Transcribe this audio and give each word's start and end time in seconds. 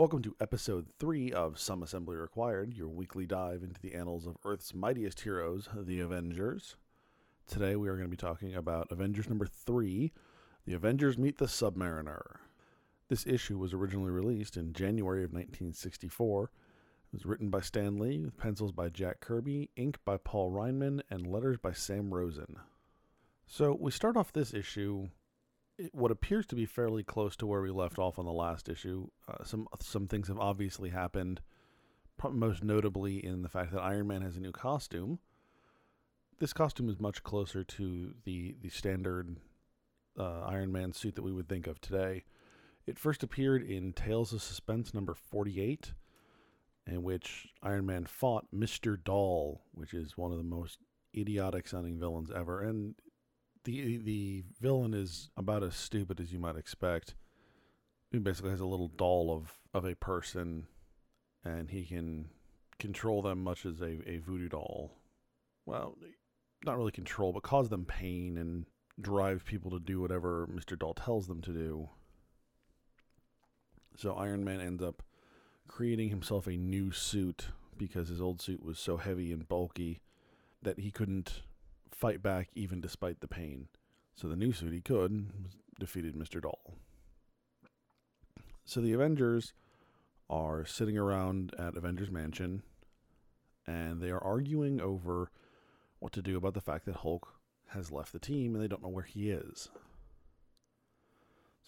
Welcome 0.00 0.22
to 0.22 0.34
episode 0.40 0.86
3 0.98 1.30
of 1.32 1.58
Some 1.58 1.82
Assembly 1.82 2.16
Required, 2.16 2.72
your 2.72 2.88
weekly 2.88 3.26
dive 3.26 3.62
into 3.62 3.78
the 3.82 3.92
annals 3.92 4.26
of 4.26 4.38
Earth's 4.46 4.72
mightiest 4.72 5.20
heroes, 5.20 5.68
the 5.76 6.00
Avengers. 6.00 6.76
Today 7.46 7.76
we 7.76 7.86
are 7.86 7.96
going 7.96 8.06
to 8.06 8.10
be 8.10 8.16
talking 8.16 8.54
about 8.54 8.90
Avengers 8.90 9.28
number 9.28 9.44
3 9.44 10.10
The 10.64 10.72
Avengers 10.72 11.18
Meet 11.18 11.36
the 11.36 11.44
Submariner. 11.44 12.36
This 13.10 13.26
issue 13.26 13.58
was 13.58 13.74
originally 13.74 14.10
released 14.10 14.56
in 14.56 14.72
January 14.72 15.22
of 15.22 15.34
1964. 15.34 16.44
It 16.44 16.50
was 17.12 17.26
written 17.26 17.50
by 17.50 17.60
Stan 17.60 17.98
Lee, 17.98 18.24
with 18.24 18.38
pencils 18.38 18.72
by 18.72 18.88
Jack 18.88 19.20
Kirby, 19.20 19.68
ink 19.76 19.98
by 20.06 20.16
Paul 20.16 20.50
Reinman, 20.50 21.02
and 21.10 21.26
letters 21.26 21.58
by 21.58 21.72
Sam 21.72 22.14
Rosen. 22.14 22.56
So 23.46 23.76
we 23.78 23.90
start 23.90 24.16
off 24.16 24.32
this 24.32 24.54
issue 24.54 25.08
what 25.92 26.10
appears 26.10 26.46
to 26.46 26.54
be 26.54 26.66
fairly 26.66 27.02
close 27.02 27.36
to 27.36 27.46
where 27.46 27.60
we 27.60 27.70
left 27.70 27.98
off 27.98 28.18
on 28.18 28.24
the 28.24 28.32
last 28.32 28.68
issue. 28.68 29.08
Uh, 29.28 29.44
some 29.44 29.66
some 29.80 30.06
things 30.06 30.28
have 30.28 30.38
obviously 30.38 30.90
happened, 30.90 31.40
most 32.30 32.62
notably 32.62 33.24
in 33.24 33.42
the 33.42 33.48
fact 33.48 33.72
that 33.72 33.80
Iron 33.80 34.06
Man 34.06 34.22
has 34.22 34.36
a 34.36 34.40
new 34.40 34.52
costume. 34.52 35.18
This 36.38 36.52
costume 36.52 36.88
is 36.88 36.98
much 36.98 37.22
closer 37.22 37.64
to 37.64 38.14
the 38.24 38.56
the 38.60 38.68
standard 38.68 39.36
uh, 40.18 40.40
Iron 40.46 40.72
Man 40.72 40.92
suit 40.92 41.14
that 41.14 41.22
we 41.22 41.32
would 41.32 41.48
think 41.48 41.66
of 41.66 41.80
today. 41.80 42.24
It 42.86 42.98
first 42.98 43.22
appeared 43.22 43.62
in 43.62 43.92
Tales 43.92 44.32
of 44.32 44.42
Suspense 44.42 44.92
number 44.94 45.14
48, 45.14 45.92
in 46.86 47.02
which 47.02 47.48
Iron 47.62 47.86
Man 47.86 48.06
fought 48.06 48.46
Mr. 48.54 48.96
Doll, 49.02 49.62
which 49.72 49.94
is 49.94 50.16
one 50.16 50.32
of 50.32 50.38
the 50.38 50.44
most 50.44 50.78
idiotic 51.16 51.68
sounding 51.68 51.98
villains 51.98 52.30
ever. 52.34 52.62
And 52.62 52.94
the 53.64 53.98
the 53.98 54.44
villain 54.60 54.94
is 54.94 55.30
about 55.36 55.62
as 55.62 55.74
stupid 55.74 56.20
as 56.20 56.32
you 56.32 56.38
might 56.38 56.56
expect. 56.56 57.14
He 58.10 58.18
basically 58.18 58.50
has 58.50 58.60
a 58.60 58.66
little 58.66 58.88
doll 58.88 59.32
of, 59.32 59.60
of 59.72 59.84
a 59.84 59.94
person, 59.94 60.66
and 61.44 61.70
he 61.70 61.84
can 61.84 62.30
control 62.78 63.22
them 63.22 63.44
much 63.44 63.64
as 63.64 63.80
a, 63.80 64.00
a 64.08 64.18
voodoo 64.18 64.48
doll. 64.48 64.96
Well, 65.64 65.96
not 66.64 66.76
really 66.76 66.90
control, 66.90 67.32
but 67.32 67.44
cause 67.44 67.68
them 67.68 67.84
pain 67.84 68.36
and 68.36 68.66
drive 69.00 69.44
people 69.44 69.70
to 69.70 69.78
do 69.78 70.00
whatever 70.00 70.48
Mr. 70.52 70.78
Doll 70.78 70.94
tells 70.94 71.28
them 71.28 71.40
to 71.42 71.52
do. 71.52 71.88
So 73.96 74.14
Iron 74.14 74.44
Man 74.44 74.60
ends 74.60 74.82
up 74.82 75.02
creating 75.68 76.08
himself 76.08 76.46
a 76.46 76.56
new 76.56 76.90
suit 76.90 77.48
because 77.76 78.08
his 78.08 78.20
old 78.20 78.40
suit 78.42 78.64
was 78.64 78.78
so 78.78 78.96
heavy 78.96 79.32
and 79.32 79.48
bulky 79.48 80.00
that 80.62 80.80
he 80.80 80.90
couldn't 80.90 81.42
fight 81.90 82.22
back 82.22 82.48
even 82.54 82.80
despite 82.80 83.20
the 83.20 83.28
pain. 83.28 83.68
So 84.14 84.28
the 84.28 84.36
new 84.36 84.52
suit 84.52 84.72
he 84.72 84.80
could 84.80 85.30
defeated 85.78 86.14
Mr. 86.14 86.40
Doll. 86.40 86.74
So 88.64 88.80
the 88.80 88.92
Avengers 88.92 89.52
are 90.28 90.64
sitting 90.64 90.96
around 90.96 91.54
at 91.58 91.76
Avengers 91.76 92.10
Mansion 92.10 92.62
and 93.66 94.00
they 94.00 94.10
are 94.10 94.22
arguing 94.22 94.80
over 94.80 95.30
what 95.98 96.12
to 96.12 96.22
do 96.22 96.36
about 96.36 96.54
the 96.54 96.60
fact 96.60 96.86
that 96.86 96.96
Hulk 96.96 97.34
has 97.68 97.90
left 97.90 98.12
the 98.12 98.18
team 98.18 98.54
and 98.54 98.62
they 98.62 98.68
don't 98.68 98.82
know 98.82 98.88
where 98.88 99.04
he 99.04 99.30
is. 99.30 99.68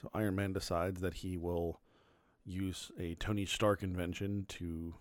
So 0.01 0.11
Iron 0.15 0.35
Man 0.35 0.53
decides 0.53 1.01
that 1.01 1.15
he 1.15 1.37
will 1.37 1.81
use 2.45 2.91
a 2.99 3.15
Tony 3.15 3.45
Stark 3.47 3.83
invention 3.83 4.47
to 4.49 4.95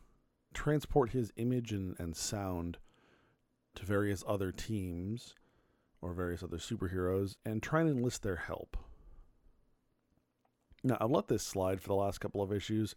transport 0.53 1.11
his 1.11 1.31
image 1.37 1.71
and, 1.71 1.95
and 1.99 2.15
sound 2.15 2.77
to 3.75 3.85
various 3.85 4.23
other 4.27 4.51
teams 4.51 5.35
or 6.01 6.13
various 6.13 6.43
other 6.43 6.57
superheroes 6.57 7.35
and 7.45 7.61
try 7.61 7.81
and 7.81 7.89
enlist 7.89 8.23
their 8.23 8.37
help. 8.37 8.77
Now, 10.83 10.97
I've 10.99 11.11
let 11.11 11.27
this 11.27 11.43
slide 11.43 11.79
for 11.79 11.87
the 11.87 11.95
last 11.95 12.19
couple 12.19 12.41
of 12.41 12.51
issues, 12.51 12.95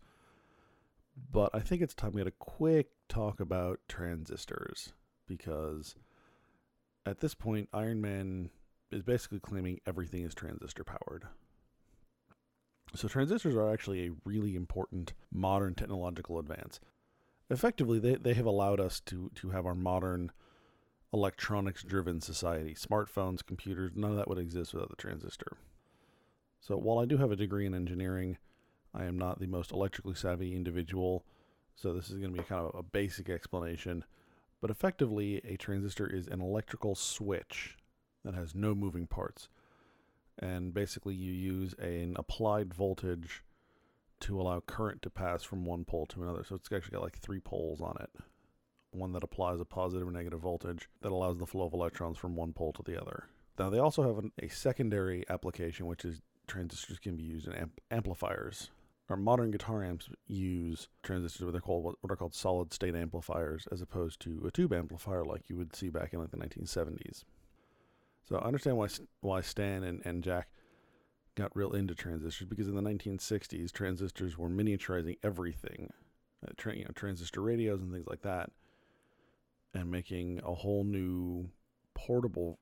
but 1.31 1.51
I 1.53 1.61
think 1.61 1.83
it's 1.83 1.95
time 1.95 2.13
we 2.13 2.21
had 2.21 2.29
a 2.29 2.33
quick 2.33 2.89
talk 3.09 3.41
about 3.41 3.81
transistors 3.89 4.95
because 5.27 5.95
at 7.07 7.21
this 7.21 7.35
point, 7.35 7.69
Iron 7.73 8.01
Man 8.01 8.51
is 8.91 9.03
basically 9.03 9.41
claiming 9.41 9.81
everything 9.87 10.25
is 10.25 10.35
transistor 10.35 10.85
powered. 10.85 11.27
So, 12.95 13.09
transistors 13.09 13.55
are 13.57 13.73
actually 13.73 14.07
a 14.07 14.13
really 14.25 14.57
important 14.57 15.13
modern 15.31 15.75
technological 15.75 16.39
advance. 16.39 16.81
Effectively, 17.51 17.99
they, 17.99 18.15
they 18.15 18.35
have 18.35 18.47
allowed 18.47 18.81
us 18.81 19.01
to, 19.01 19.31
to 19.35 19.51
have 19.51 19.67
our 19.67 19.75
modern 19.75 20.33
electronics 21.15 21.85
driven 21.85 22.21
society. 22.21 22.75
Smartphones, 22.75 23.47
computers, 23.47 23.93
none 23.95 24.11
of 24.11 24.17
that 24.17 24.29
would 24.29 24.37
exist 24.37 24.75
without 24.75 24.91
the 24.91 24.97
transistor. 24.97 25.57
So 26.61 26.77
while 26.77 26.99
I 26.99 27.05
do 27.05 27.17
have 27.19 27.31
a 27.31 27.37
degree 27.37 27.67
in 27.67 27.75
engineering, 27.75 28.37
I 28.93 29.05
am 29.05 29.17
not 29.17 29.39
the 29.39 29.47
most 29.47 29.71
electrically 29.71 30.17
savvy 30.17 30.57
individual. 30.57 31.25
So 31.77 31.95
this 31.95 32.11
is 32.11 32.19
going 32.19 32.35
to 32.35 32.43
be 32.43 32.45
kind 32.45 32.67
of 32.67 32.75
a 32.75 32.83
basic 32.83 33.31
explanation. 33.31 34.05
But 34.61 34.71
effectively, 34.71 35.41
a 35.45 35.57
transistor 35.57 36.07
is 36.07 36.27
an 36.27 36.41
electrical 36.41 36.97
switch 36.97 37.77
that 38.25 38.35
has 38.35 38.55
no 38.55 38.75
moving 38.75 39.07
parts. 39.07 39.49
And 40.41 40.75
basically, 40.75 41.15
you 41.15 41.33
use 41.33 41.75
an 41.75 42.17
applied 42.17 42.75
voltage 42.75 43.45
to 44.21 44.41
allow 44.41 44.61
current 44.61 45.03
to 45.03 45.11
pass 45.11 45.45
from 45.45 45.65
one 45.65 45.85
pole 45.85 46.07
to 46.07 46.23
another. 46.25 46.43
So 46.43 46.57
it's 46.57 46.73
actually 46.73 46.95
got 46.95 47.03
like 47.03 47.19
three 47.19 47.41
poles 47.41 47.81
on 47.81 47.97
it 48.01 48.11
one 48.95 49.13
that 49.13 49.25
applies 49.25 49.61
a 49.61 49.65
positive 49.65 50.07
or 50.07 50.11
negative 50.11 50.41
voltage 50.41 50.89
that 51.03 51.13
allows 51.13 51.39
the 51.39 51.47
flow 51.47 51.67
of 51.67 51.73
electrons 51.73 52.17
from 52.17 52.37
one 52.37 52.53
pole 52.53 52.73
to 52.73 52.83
the 52.83 53.01
other. 53.01 53.29
Now, 53.59 53.71
they 53.71 53.79
also 53.79 54.03
have 54.03 54.19
an, 54.19 54.33
a 54.43 54.49
secondary 54.49 55.25
application, 55.29 55.87
which 55.87 56.05
is 56.05 56.21
transistors 56.47 56.99
can 56.99 57.17
be 57.17 57.23
used 57.23 57.47
in 57.47 57.55
amp- 57.55 57.81
amplifiers. 57.91 58.71
Our 59.09 59.17
modern 59.17 59.51
guitar 59.51 59.85
amps 59.85 60.09
use 60.27 60.89
transistors, 61.03 61.45
what 61.45 61.53
they're 61.53 61.61
called 61.61 61.97
what 62.01 62.11
are 62.11 62.17
called 62.17 62.35
solid 62.35 62.73
state 62.73 62.95
amplifiers, 62.95 63.69
as 63.71 63.83
opposed 63.83 64.21
to 64.21 64.43
a 64.47 64.51
tube 64.51 64.73
amplifier 64.73 65.25
like 65.25 65.49
you 65.49 65.57
would 65.57 65.77
see 65.77 65.91
back 65.91 66.15
in 66.15 66.21
like 66.21 66.31
the 66.31 66.39
1970s. 66.39 67.25
So 68.27 68.37
I 68.37 68.47
understand 68.47 68.79
why 68.79 68.89
why 69.21 69.43
Stan 69.43 69.85
and, 69.85 70.01
and 70.07 70.25
Jack 70.25 70.49
got 71.35 71.55
real 71.55 71.73
into 71.73 71.95
transistors 71.95 72.49
because 72.49 72.69
in 72.69 72.77
the 72.77 72.83
1960s 72.83 73.73
transistors 73.73 74.39
were 74.39 74.49
miniaturizing 74.49 75.19
everything, 75.23 75.93
uh, 76.47 76.53
tra- 76.57 76.77
you 76.77 76.85
know, 76.85 76.93
transistor 76.95 77.43
radios 77.43 77.83
and 77.83 77.93
things 77.93 78.07
like 78.07 78.23
that 78.23 78.51
and 79.75 79.91
making 79.91 80.41
a 80.45 80.55
whole 80.55 80.85
new 80.85 81.51
portable 81.95 82.59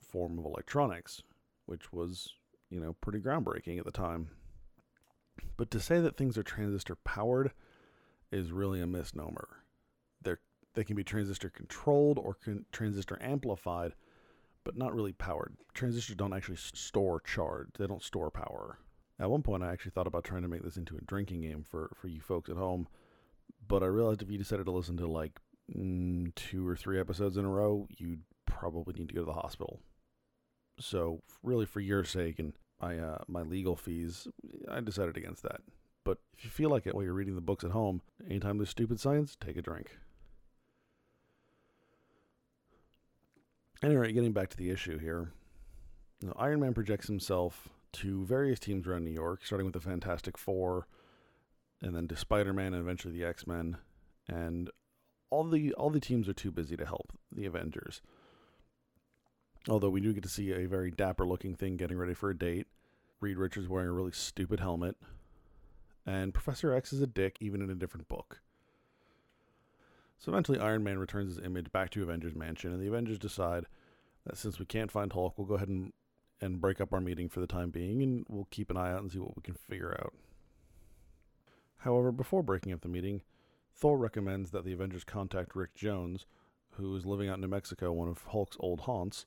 form 0.00 0.38
of 0.38 0.44
electronics, 0.44 1.22
which 1.66 1.92
was, 1.92 2.34
you 2.70 2.80
know, 2.80 2.94
pretty 3.00 3.18
groundbreaking 3.18 3.78
at 3.78 3.84
the 3.84 3.90
time. 3.90 4.28
But 5.56 5.70
to 5.72 5.80
say 5.80 6.00
that 6.00 6.16
things 6.16 6.38
are 6.38 6.42
transistor 6.42 6.94
powered 6.94 7.52
is 8.30 8.52
really 8.52 8.80
a 8.80 8.86
misnomer. 8.86 9.48
They're, 10.22 10.40
they 10.74 10.84
can 10.84 10.96
be 10.96 11.04
transistor 11.04 11.50
controlled 11.50 12.18
or 12.18 12.34
con- 12.34 12.66
transistor 12.70 13.18
amplified, 13.20 13.94
but 14.64 14.76
not 14.76 14.94
really 14.94 15.12
powered. 15.12 15.56
Transistors 15.74 16.16
don't 16.16 16.32
actually 16.32 16.56
store 16.56 17.20
charge, 17.20 17.68
they 17.78 17.86
don't 17.86 18.02
store 18.02 18.30
power. 18.30 18.78
At 19.18 19.30
one 19.30 19.42
point, 19.42 19.62
I 19.62 19.72
actually 19.72 19.92
thought 19.92 20.06
about 20.06 20.24
trying 20.24 20.42
to 20.42 20.48
make 20.48 20.62
this 20.62 20.76
into 20.76 20.96
a 20.96 21.04
drinking 21.04 21.42
game 21.42 21.62
for, 21.62 21.90
for 21.94 22.08
you 22.08 22.20
folks 22.20 22.50
at 22.50 22.56
home, 22.56 22.88
but 23.68 23.82
I 23.82 23.86
realized 23.86 24.22
if 24.22 24.30
you 24.30 24.38
decided 24.38 24.64
to 24.64 24.72
listen 24.72 24.96
to 24.96 25.06
like 25.06 25.38
two 26.34 26.66
or 26.66 26.76
three 26.76 27.00
episodes 27.00 27.36
in 27.36 27.44
a 27.44 27.48
row, 27.48 27.86
you'd 27.96 28.22
probably 28.46 28.94
need 28.94 29.08
to 29.08 29.14
go 29.14 29.20
to 29.20 29.26
the 29.26 29.32
hospital. 29.32 29.80
So, 30.78 31.22
really, 31.42 31.66
for 31.66 31.80
your 31.80 32.04
sake 32.04 32.38
and 32.38 32.52
my 32.80 32.98
uh, 32.98 33.18
my 33.28 33.42
legal 33.42 33.76
fees, 33.76 34.26
I 34.70 34.80
decided 34.80 35.16
against 35.16 35.42
that. 35.42 35.60
But 36.04 36.18
if 36.36 36.44
you 36.44 36.50
feel 36.50 36.70
like 36.70 36.86
it 36.86 36.94
while 36.94 37.04
you're 37.04 37.12
reading 37.12 37.36
the 37.36 37.40
books 37.40 37.64
at 37.64 37.70
home, 37.70 38.02
anytime 38.28 38.58
there's 38.58 38.70
stupid 38.70 38.98
science, 38.98 39.36
take 39.40 39.56
a 39.56 39.62
drink. 39.62 39.98
Anyway, 43.82 44.12
getting 44.12 44.32
back 44.32 44.48
to 44.50 44.56
the 44.56 44.70
issue 44.70 44.98
here, 44.98 45.32
Iron 46.36 46.60
Man 46.60 46.74
projects 46.74 47.06
himself 47.06 47.68
to 47.94 48.24
various 48.24 48.58
teams 48.58 48.86
around 48.86 49.04
New 49.04 49.10
York, 49.10 49.44
starting 49.44 49.66
with 49.66 49.74
the 49.74 49.80
Fantastic 49.80 50.38
Four, 50.38 50.86
and 51.80 51.94
then 51.94 52.08
to 52.08 52.16
Spider 52.16 52.52
Man, 52.52 52.74
and 52.74 52.82
eventually 52.82 53.12
the 53.12 53.24
X 53.24 53.46
Men. 53.46 53.76
And 54.28 54.70
all 55.32 55.44
the 55.44 55.72
all 55.74 55.88
the 55.88 55.98
teams 55.98 56.28
are 56.28 56.34
too 56.34 56.50
busy 56.50 56.76
to 56.76 56.84
help 56.84 57.12
the 57.34 57.46
Avengers. 57.46 58.02
Although 59.68 59.88
we 59.88 60.00
do 60.00 60.12
get 60.12 60.22
to 60.24 60.28
see 60.28 60.52
a 60.52 60.66
very 60.66 60.90
dapper 60.90 61.24
looking 61.24 61.54
thing 61.54 61.76
getting 61.76 61.96
ready 61.96 62.14
for 62.14 62.30
a 62.30 62.38
date. 62.38 62.66
Reed 63.20 63.38
Richards 63.38 63.68
wearing 63.68 63.88
a 63.88 63.92
really 63.92 64.12
stupid 64.12 64.60
helmet. 64.60 64.96
And 66.04 66.34
Professor 66.34 66.74
X 66.74 66.92
is 66.92 67.00
a 67.00 67.06
dick 67.06 67.38
even 67.40 67.62
in 67.62 67.70
a 67.70 67.74
different 67.74 68.08
book. 68.08 68.40
So 70.18 70.30
eventually, 70.30 70.58
Iron 70.58 70.84
Man 70.84 70.98
returns 70.98 71.36
his 71.36 71.44
image 71.44 71.72
back 71.72 71.90
to 71.90 72.02
Avengers 72.02 72.34
Mansion, 72.34 72.72
and 72.72 72.82
the 72.82 72.88
Avengers 72.88 73.18
decide 73.18 73.66
that 74.26 74.36
since 74.36 74.58
we 74.58 74.66
can't 74.66 74.90
find 74.90 75.12
Hulk, 75.12 75.38
we'll 75.38 75.46
go 75.46 75.54
ahead 75.54 75.68
and, 75.68 75.92
and 76.40 76.60
break 76.60 76.80
up 76.80 76.92
our 76.92 77.00
meeting 77.00 77.28
for 77.28 77.40
the 77.40 77.46
time 77.46 77.70
being, 77.70 78.02
and 78.02 78.26
we'll 78.28 78.46
keep 78.50 78.70
an 78.70 78.76
eye 78.76 78.92
out 78.92 79.02
and 79.02 79.10
see 79.10 79.18
what 79.18 79.34
we 79.34 79.42
can 79.42 79.54
figure 79.54 79.96
out. 80.00 80.12
However, 81.78 82.12
before 82.12 82.42
breaking 82.42 82.72
up 82.72 82.82
the 82.82 82.88
meeting, 82.88 83.22
Thor 83.74 83.98
recommends 83.98 84.50
that 84.50 84.64
the 84.64 84.72
Avengers 84.72 85.04
contact 85.04 85.56
Rick 85.56 85.74
Jones, 85.74 86.26
who 86.72 86.94
is 86.96 87.06
living 87.06 87.28
out 87.28 87.36
in 87.36 87.40
New 87.40 87.48
Mexico, 87.48 87.92
one 87.92 88.08
of 88.08 88.24
Hulk's 88.28 88.56
old 88.60 88.80
haunts, 88.80 89.26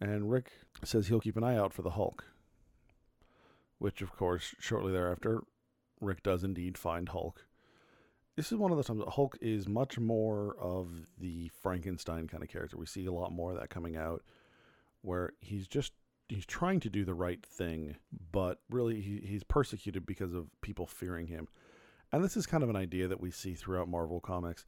and 0.00 0.30
Rick 0.30 0.52
says 0.84 1.08
he'll 1.08 1.20
keep 1.20 1.36
an 1.36 1.44
eye 1.44 1.56
out 1.56 1.72
for 1.72 1.82
the 1.82 1.90
Hulk. 1.90 2.24
Which, 3.78 4.02
of 4.02 4.14
course, 4.14 4.54
shortly 4.58 4.92
thereafter, 4.92 5.42
Rick 6.00 6.22
does 6.22 6.44
indeed 6.44 6.76
find 6.76 7.08
Hulk. 7.08 7.46
This 8.36 8.52
is 8.52 8.58
one 8.58 8.70
of 8.70 8.76
the 8.76 8.84
times 8.84 9.00
that 9.00 9.10
Hulk 9.10 9.36
is 9.40 9.68
much 9.68 9.98
more 9.98 10.56
of 10.58 10.88
the 11.18 11.50
Frankenstein 11.62 12.28
kind 12.28 12.42
of 12.42 12.48
character. 12.48 12.76
We 12.78 12.86
see 12.86 13.06
a 13.06 13.12
lot 13.12 13.32
more 13.32 13.52
of 13.52 13.58
that 13.58 13.70
coming 13.70 13.96
out, 13.96 14.22
where 15.02 15.32
he's 15.40 15.66
just 15.66 15.92
he's 16.28 16.46
trying 16.46 16.80
to 16.80 16.90
do 16.90 17.04
the 17.04 17.14
right 17.14 17.44
thing, 17.44 17.96
but 18.32 18.60
really 18.70 19.00
he, 19.00 19.20
he's 19.26 19.42
persecuted 19.42 20.06
because 20.06 20.32
of 20.32 20.48
people 20.62 20.86
fearing 20.86 21.26
him. 21.26 21.48
And 22.12 22.24
this 22.24 22.36
is 22.36 22.46
kind 22.46 22.62
of 22.62 22.70
an 22.70 22.76
idea 22.76 23.08
that 23.08 23.20
we 23.20 23.30
see 23.30 23.54
throughout 23.54 23.88
Marvel 23.88 24.20
comics. 24.20 24.66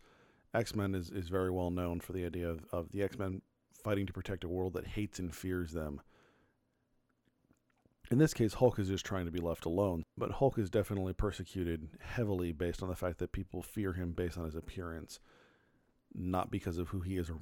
X 0.55 0.75
Men 0.75 0.95
is, 0.95 1.11
is 1.11 1.29
very 1.29 1.51
well 1.51 1.71
known 1.71 2.01
for 2.01 2.13
the 2.13 2.25
idea 2.25 2.49
of, 2.49 2.65
of 2.73 2.93
the 2.93 3.03
X 3.03 3.19
Men 3.19 3.43
fighting 3.83 4.07
to 4.07 4.13
protect 4.13 4.45
a 4.45 4.49
world 4.49 4.75
that 4.75 4.87
hates 4.87 5.19
and 5.19 5.35
fears 5.35 5.73
them. 5.73 6.01
In 8.11 8.19
this 8.19 8.35
case, 8.35 8.55
Hulk 8.55 8.79
is 8.79 8.89
just 8.89 9.07
trying 9.07 9.25
to 9.25 9.33
be 9.33 9.41
left 9.41 9.65
alone, 9.65 10.05
but 10.19 10.33
Hulk 10.33 10.59
is 10.59 10.69
definitely 10.69 11.15
persecuted 11.15 11.89
heavily 12.01 12.53
based 12.53 12.83
on 12.83 12.91
the 12.91 12.97
fact 12.97 13.19
that 13.19 13.33
people 13.33 13.63
fear 13.63 13.95
him 13.95 14.13
based 14.13 14.37
on 14.37 14.45
his 14.45 14.55
appearance, 14.55 15.19
not 16.15 16.51
because 16.51 16.77
of 16.77 16.89
who 16.89 17.01
he 17.01 17.17
is, 17.17 17.31
or 17.31 17.39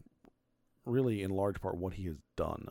really 0.84 1.22
in 1.22 1.30
large 1.30 1.60
part 1.60 1.76
what 1.76 1.94
he 1.94 2.04
has 2.04 2.18
done. 2.36 2.68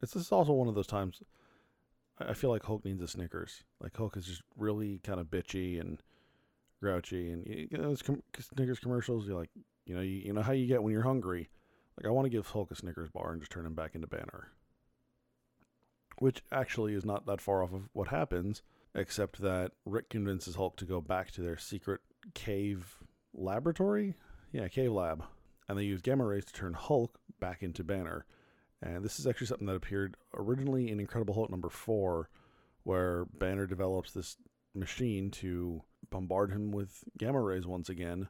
This 0.00 0.16
is 0.16 0.32
also 0.32 0.52
one 0.52 0.68
of 0.68 0.74
those 0.74 0.88
times 0.88 1.22
I 2.18 2.34
feel 2.34 2.50
like 2.50 2.64
Hulk 2.64 2.84
needs 2.84 3.02
a 3.02 3.08
Snickers. 3.08 3.64
Like 3.80 3.96
Hulk 3.96 4.16
is 4.16 4.26
just 4.26 4.42
really 4.56 5.00
kind 5.04 5.20
of 5.20 5.26
bitchy 5.26 5.80
and 5.80 6.02
grouchy, 6.80 7.30
and 7.30 7.46
you 7.46 7.68
know 7.76 7.88
those 7.88 8.02
com- 8.02 8.22
Snickers 8.38 8.78
commercials. 8.78 9.26
You're 9.26 9.38
like, 9.38 9.50
you 9.84 9.94
know, 9.94 10.00
you, 10.00 10.22
you 10.24 10.32
know 10.32 10.42
how 10.42 10.52
you 10.52 10.66
get 10.66 10.82
when 10.82 10.92
you're 10.92 11.02
hungry. 11.02 11.50
Like 11.98 12.06
I 12.06 12.10
want 12.10 12.26
to 12.26 12.30
give 12.30 12.46
Hulk 12.46 12.70
a 12.70 12.74
Snickers 12.74 13.10
bar 13.10 13.32
and 13.32 13.40
just 13.40 13.52
turn 13.52 13.66
him 13.66 13.74
back 13.74 13.94
into 13.94 14.06
Banner 14.06 14.50
which 16.18 16.42
actually 16.50 16.94
is 16.94 17.04
not 17.04 17.26
that 17.26 17.40
far 17.40 17.62
off 17.62 17.72
of 17.72 17.88
what 17.92 18.08
happens, 18.08 18.62
except 18.94 19.40
that 19.40 19.72
Rick 19.84 20.10
convinces 20.10 20.54
Hulk 20.54 20.76
to 20.76 20.84
go 20.84 21.00
back 21.00 21.30
to 21.32 21.42
their 21.42 21.58
secret 21.58 22.00
cave 22.34 22.96
laboratory. 23.34 24.14
Yeah, 24.52 24.68
cave 24.68 24.92
lab. 24.92 25.24
And 25.68 25.78
they 25.78 25.84
use 25.84 26.00
gamma 26.00 26.24
rays 26.24 26.44
to 26.46 26.52
turn 26.52 26.74
Hulk 26.74 27.18
back 27.40 27.62
into 27.62 27.84
Banner. 27.84 28.24
And 28.82 29.04
this 29.04 29.18
is 29.18 29.26
actually 29.26 29.46
something 29.46 29.66
that 29.66 29.76
appeared 29.76 30.16
originally 30.34 30.90
in 30.90 31.00
Incredible 31.00 31.34
Hulk 31.34 31.50
number 31.50 31.70
four, 31.70 32.28
where 32.82 33.24
Banner 33.26 33.66
develops 33.66 34.12
this 34.12 34.36
machine 34.74 35.30
to 35.30 35.82
bombard 36.10 36.52
him 36.52 36.70
with 36.70 37.04
gamma 37.18 37.40
rays 37.40 37.66
once 37.66 37.88
again. 37.88 38.28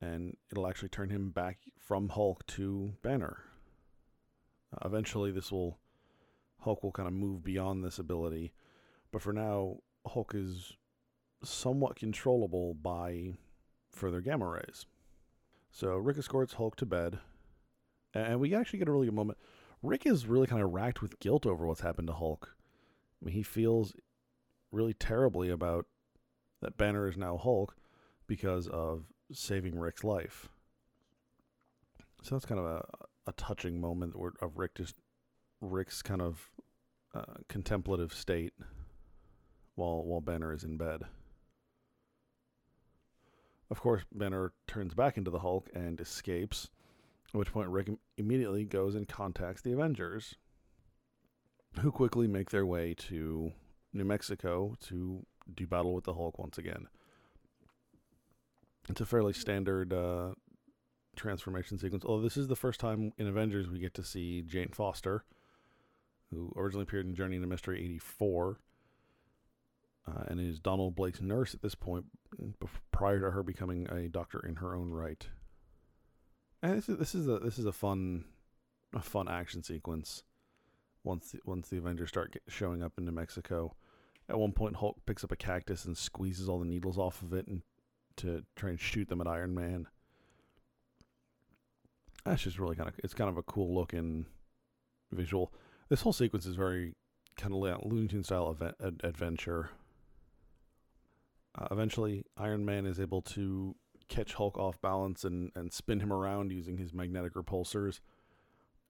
And 0.00 0.36
it'll 0.50 0.68
actually 0.68 0.88
turn 0.88 1.10
him 1.10 1.30
back 1.30 1.58
from 1.78 2.10
Hulk 2.10 2.46
to 2.48 2.94
Banner. 3.02 3.44
Uh, 4.72 4.86
eventually, 4.86 5.30
this 5.30 5.50
will 5.50 5.78
Hulk 6.60 6.82
will 6.82 6.92
kind 6.92 7.08
of 7.08 7.14
move 7.14 7.42
beyond 7.42 7.82
this 7.84 7.98
ability. 7.98 8.52
But 9.12 9.22
for 9.22 9.32
now, 9.32 9.78
Hulk 10.06 10.32
is 10.34 10.74
somewhat 11.42 11.96
controllable 11.96 12.74
by 12.74 13.34
further 13.90 14.20
gamma 14.20 14.46
rays. 14.46 14.86
So 15.70 15.96
Rick 15.96 16.18
escorts 16.18 16.54
Hulk 16.54 16.76
to 16.76 16.86
bed, 16.86 17.18
and 18.14 18.40
we 18.40 18.54
actually 18.54 18.78
get 18.78 18.88
a 18.88 18.92
really 18.92 19.06
good 19.06 19.14
moment. 19.14 19.38
Rick 19.82 20.06
is 20.06 20.26
really 20.26 20.46
kind 20.46 20.62
of 20.62 20.72
racked 20.72 21.00
with 21.00 21.18
guilt 21.20 21.46
over 21.46 21.66
what's 21.66 21.80
happened 21.80 22.08
to 22.08 22.14
Hulk. 22.14 22.54
I 23.20 23.24
mean, 23.24 23.34
he 23.34 23.42
feels 23.42 23.94
really 24.72 24.94
terribly 24.94 25.50
about 25.50 25.86
that 26.60 26.76
Banner 26.76 27.08
is 27.08 27.16
now 27.16 27.36
Hulk 27.36 27.76
because 28.26 28.68
of 28.68 29.04
saving 29.32 29.78
Rick's 29.78 30.04
life. 30.04 30.48
So 32.22 32.34
that's 32.34 32.44
kind 32.44 32.60
of 32.60 32.66
a, 32.66 32.84
a 33.28 33.32
touching 33.32 33.80
moment 33.80 34.14
of 34.40 34.58
Rick 34.58 34.74
just 34.74 34.94
Rick's 35.60 36.02
kind 36.02 36.20
of 36.20 36.50
uh, 37.14 37.34
contemplative 37.48 38.12
state 38.12 38.52
while 39.74 40.04
while 40.04 40.20
Banner 40.20 40.52
is 40.52 40.64
in 40.64 40.76
bed. 40.76 41.02
Of 43.70 43.80
course, 43.80 44.02
Banner 44.12 44.52
turns 44.66 44.94
back 44.94 45.16
into 45.16 45.30
the 45.30 45.38
Hulk 45.38 45.70
and 45.74 46.00
escapes, 46.00 46.70
at 47.32 47.38
which 47.38 47.52
point 47.52 47.68
Rick 47.68 47.90
immediately 48.16 48.64
goes 48.64 48.94
and 48.94 49.08
contacts 49.08 49.62
the 49.62 49.72
Avengers, 49.72 50.34
who 51.80 51.90
quickly 51.90 52.26
make 52.26 52.50
their 52.50 52.66
way 52.66 52.94
to 52.94 53.52
New 53.92 54.04
Mexico 54.04 54.74
to 54.88 55.24
do 55.54 55.66
battle 55.66 55.94
with 55.94 56.04
the 56.04 56.14
Hulk 56.14 56.38
once 56.38 56.58
again. 56.58 56.86
It's 58.88 59.00
a 59.00 59.06
fairly 59.06 59.32
standard 59.32 59.92
uh, 59.92 60.34
transformation 61.14 61.78
sequence, 61.78 62.04
although 62.04 62.22
this 62.22 62.36
is 62.36 62.48
the 62.48 62.56
first 62.56 62.80
time 62.80 63.12
in 63.18 63.26
Avengers 63.26 63.68
we 63.68 63.78
get 63.78 63.94
to 63.94 64.04
see 64.04 64.42
Jane 64.42 64.70
Foster 64.72 65.24
who 66.30 66.52
originally 66.56 66.84
appeared 66.84 67.06
in 67.06 67.14
Journey 67.14 67.36
into 67.36 67.48
Mystery 67.48 67.82
84 67.84 68.60
uh, 70.06 70.22
and 70.28 70.40
is 70.40 70.58
Donald 70.60 70.94
Blake's 70.94 71.20
nurse 71.20 71.54
at 71.54 71.62
this 71.62 71.74
point, 71.74 72.06
prior 72.92 73.20
to 73.20 73.30
her 73.30 73.42
becoming 73.42 73.88
a 73.90 74.08
doctor 74.08 74.44
in 74.46 74.56
her 74.56 74.74
own 74.74 74.90
right. 74.90 75.28
And 76.62 76.76
this 76.76 76.88
is 76.88 76.98
this 76.98 77.14
is 77.14 77.28
a 77.28 77.38
this 77.38 77.58
is 77.58 77.66
a 77.66 77.72
fun 77.72 78.24
a 78.94 79.00
fun 79.00 79.28
action 79.28 79.62
sequence. 79.62 80.22
Once 81.02 81.32
the, 81.32 81.40
once 81.46 81.68
the 81.68 81.78
Avengers 81.78 82.10
start 82.10 82.32
get, 82.32 82.42
showing 82.48 82.82
up 82.82 82.92
in 82.98 83.06
New 83.06 83.12
Mexico, 83.12 83.74
at 84.28 84.38
one 84.38 84.52
point 84.52 84.76
Hulk 84.76 84.98
picks 85.06 85.24
up 85.24 85.32
a 85.32 85.36
cactus 85.36 85.86
and 85.86 85.96
squeezes 85.96 86.48
all 86.48 86.58
the 86.58 86.66
needles 86.66 86.98
off 86.98 87.22
of 87.22 87.32
it 87.32 87.46
and 87.46 87.62
to 88.16 88.44
try 88.54 88.70
and 88.70 88.80
shoot 88.80 89.08
them 89.08 89.20
at 89.20 89.26
Iron 89.26 89.54
Man. 89.54 89.86
That's 92.24 92.42
just 92.42 92.58
really 92.58 92.76
kind 92.76 92.88
of 92.88 92.94
it's 93.02 93.14
kind 93.14 93.30
of 93.30 93.38
a 93.38 93.42
cool 93.42 93.74
looking 93.74 94.26
visual. 95.10 95.52
This 95.88 96.02
whole 96.02 96.12
sequence 96.12 96.44
is 96.44 96.56
very 96.56 96.94
kind 97.36 97.54
of 97.54 97.82
Looney 97.84 98.08
Tune 98.08 98.22
style 98.22 98.50
event, 98.50 98.74
ad- 98.84 99.00
adventure. 99.02 99.70
Uh, 101.58 101.66
eventually, 101.70 102.24
Iron 102.36 102.64
Man 102.64 102.84
is 102.84 103.00
able 103.00 103.22
to 103.22 103.74
catch 104.10 104.34
Hulk 104.34 104.58
off 104.58 104.80
balance 104.82 105.24
and, 105.24 105.50
and 105.54 105.72
spin 105.72 106.00
him 106.00 106.12
around 106.12 106.52
using 106.52 106.76
his 106.76 106.92
magnetic 106.92 107.32
repulsors 107.32 108.00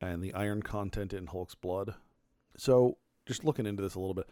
and 0.01 0.23
the 0.23 0.35
iron 0.35 0.63
content 0.63 1.13
in 1.13 1.27
Hulk's 1.27 1.55
blood. 1.55 1.95
So, 2.57 2.97
just 3.27 3.45
looking 3.45 3.67
into 3.67 3.83
this 3.83 3.95
a 3.95 4.01
little 4.01 4.15
bit, 4.15 4.29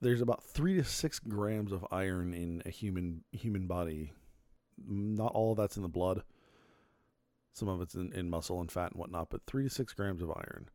there's 0.00 0.22
about 0.22 0.42
three 0.42 0.74
to 0.74 0.84
six 0.84 1.18
grams 1.20 1.70
of 1.70 1.86
iron 1.92 2.34
in 2.34 2.62
a 2.66 2.70
human 2.70 3.22
human 3.30 3.66
body. 3.66 4.12
Not 4.84 5.32
all 5.32 5.52
of 5.52 5.58
that's 5.58 5.76
in 5.76 5.82
the 5.82 5.88
blood. 5.88 6.22
Some 7.52 7.68
of 7.68 7.80
it's 7.80 7.94
in, 7.94 8.12
in 8.12 8.28
muscle 8.28 8.60
and 8.60 8.70
fat 8.70 8.92
and 8.92 8.98
whatnot, 8.98 9.30
but 9.30 9.46
three 9.46 9.64
to 9.64 9.70
six 9.70 9.92
grams 9.92 10.22
of 10.22 10.30
iron. 10.30 10.68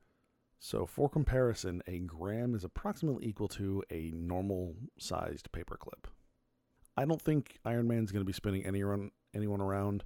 So, 0.59 0.85
for 0.85 1.09
comparison, 1.09 1.81
a 1.87 1.99
gram 1.99 2.53
is 2.53 2.63
approximately 2.63 3.25
equal 3.27 3.47
to 3.49 3.83
a 3.89 4.11
normal 4.13 4.75
sized 4.99 5.51
paperclip. 5.51 6.05
I 6.95 7.05
don't 7.05 7.21
think 7.21 7.57
Iron 7.65 7.87
Man's 7.87 8.11
going 8.11 8.21
to 8.21 8.27
be 8.27 8.33
spinning 8.33 8.65
anyone, 8.65 9.11
anyone 9.33 9.61
around 9.61 10.03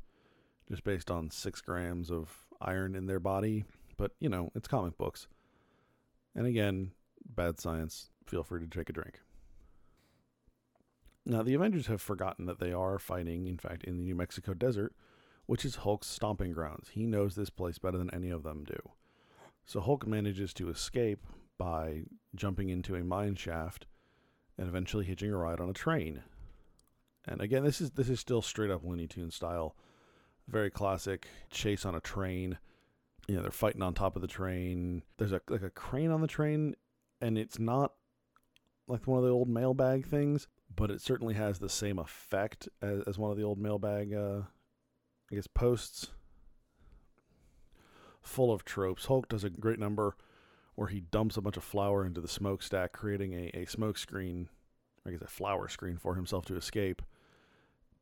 just 0.69 0.83
based 0.83 1.11
on 1.11 1.29
six 1.29 1.61
grams 1.61 2.09
of 2.09 2.45
iron 2.61 2.95
in 2.95 3.05
their 3.05 3.19
body, 3.19 3.65
but 3.97 4.11
you 4.19 4.29
know, 4.29 4.51
it's 4.55 4.67
comic 4.67 4.97
books. 4.97 5.27
And 6.35 6.47
again, 6.47 6.91
bad 7.25 7.59
science. 7.59 8.09
Feel 8.25 8.43
free 8.43 8.61
to 8.61 8.67
take 8.67 8.89
a 8.89 8.93
drink. 8.93 9.19
Now, 11.25 11.41
the 11.41 11.55
Avengers 11.55 11.87
have 11.87 12.01
forgotten 12.01 12.45
that 12.45 12.59
they 12.59 12.71
are 12.71 12.99
fighting, 12.99 13.47
in 13.47 13.57
fact, 13.57 13.83
in 13.83 13.97
the 13.97 14.03
New 14.03 14.15
Mexico 14.15 14.53
desert, 14.53 14.93
which 15.47 15.65
is 15.65 15.77
Hulk's 15.77 16.07
stomping 16.07 16.51
grounds. 16.51 16.89
He 16.89 17.07
knows 17.07 17.35
this 17.35 17.49
place 17.49 17.79
better 17.79 17.97
than 17.97 18.13
any 18.13 18.29
of 18.29 18.43
them 18.43 18.63
do. 18.63 18.77
So 19.65 19.79
Hulk 19.79 20.05
manages 20.05 20.53
to 20.55 20.69
escape 20.69 21.25
by 21.57 22.03
jumping 22.35 22.69
into 22.69 22.95
a 22.95 23.03
mine 23.03 23.35
shaft 23.35 23.87
and 24.57 24.67
eventually 24.67 25.05
hitching 25.05 25.31
a 25.31 25.37
ride 25.37 25.59
on 25.59 25.69
a 25.69 25.73
train. 25.73 26.21
And 27.27 27.41
again, 27.41 27.63
this 27.63 27.81
is 27.81 27.91
this 27.91 28.09
is 28.09 28.19
still 28.19 28.41
straight 28.41 28.71
up 28.71 28.83
Looney 28.83 29.07
Tune 29.07 29.31
style, 29.31 29.75
very 30.47 30.69
classic 30.69 31.27
chase 31.49 31.85
on 31.85 31.95
a 31.95 31.99
train. 31.99 32.57
You 33.27 33.35
know, 33.35 33.41
they're 33.41 33.51
fighting 33.51 33.81
on 33.81 33.93
top 33.93 34.15
of 34.15 34.21
the 34.21 34.27
train. 34.27 35.01
There's 35.17 35.31
a 35.31 35.41
like 35.49 35.63
a 35.63 35.71
crane 35.71 36.11
on 36.11 36.21
the 36.21 36.27
train, 36.27 36.75
and 37.21 37.37
it's 37.37 37.57
not 37.57 37.93
like 38.87 39.07
one 39.07 39.17
of 39.17 39.25
the 39.25 39.31
old 39.31 39.49
mailbag 39.49 40.05
things, 40.05 40.47
but 40.75 40.91
it 40.91 41.01
certainly 41.01 41.33
has 41.33 41.57
the 41.57 41.69
same 41.69 41.97
effect 41.97 42.69
as, 42.81 43.01
as 43.07 43.17
one 43.17 43.31
of 43.31 43.37
the 43.37 43.43
old 43.43 43.57
mailbag, 43.57 44.13
uh, 44.13 44.41
I 45.31 45.35
guess, 45.35 45.47
posts 45.47 46.09
full 48.21 48.51
of 48.51 48.63
tropes. 48.63 49.05
Hulk 49.05 49.27
does 49.29 49.43
a 49.43 49.49
great 49.49 49.79
number 49.79 50.15
where 50.75 50.89
he 50.89 50.99
dumps 50.99 51.37
a 51.37 51.41
bunch 51.41 51.57
of 51.57 51.63
flour 51.63 52.05
into 52.05 52.21
the 52.21 52.27
smokestack, 52.27 52.91
creating 52.91 53.33
a, 53.33 53.61
a 53.61 53.65
smoke 53.65 53.97
screen, 53.97 54.49
I 55.07 55.11
guess 55.11 55.21
a 55.21 55.27
flower 55.27 55.67
screen 55.67 55.97
for 55.97 56.13
himself 56.13 56.45
to 56.45 56.55
escape 56.55 57.01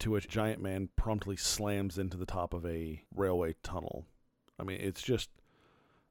to 0.03 0.11
which 0.11 0.27
Giant 0.27 0.61
Man 0.61 0.89
promptly 0.97 1.37
slams 1.37 1.97
into 1.97 2.17
the 2.17 2.25
top 2.25 2.53
of 2.53 2.65
a 2.65 3.01
railway 3.15 3.55
tunnel. 3.63 4.05
I 4.59 4.63
mean, 4.63 4.79
it's 4.81 5.01
just 5.01 5.29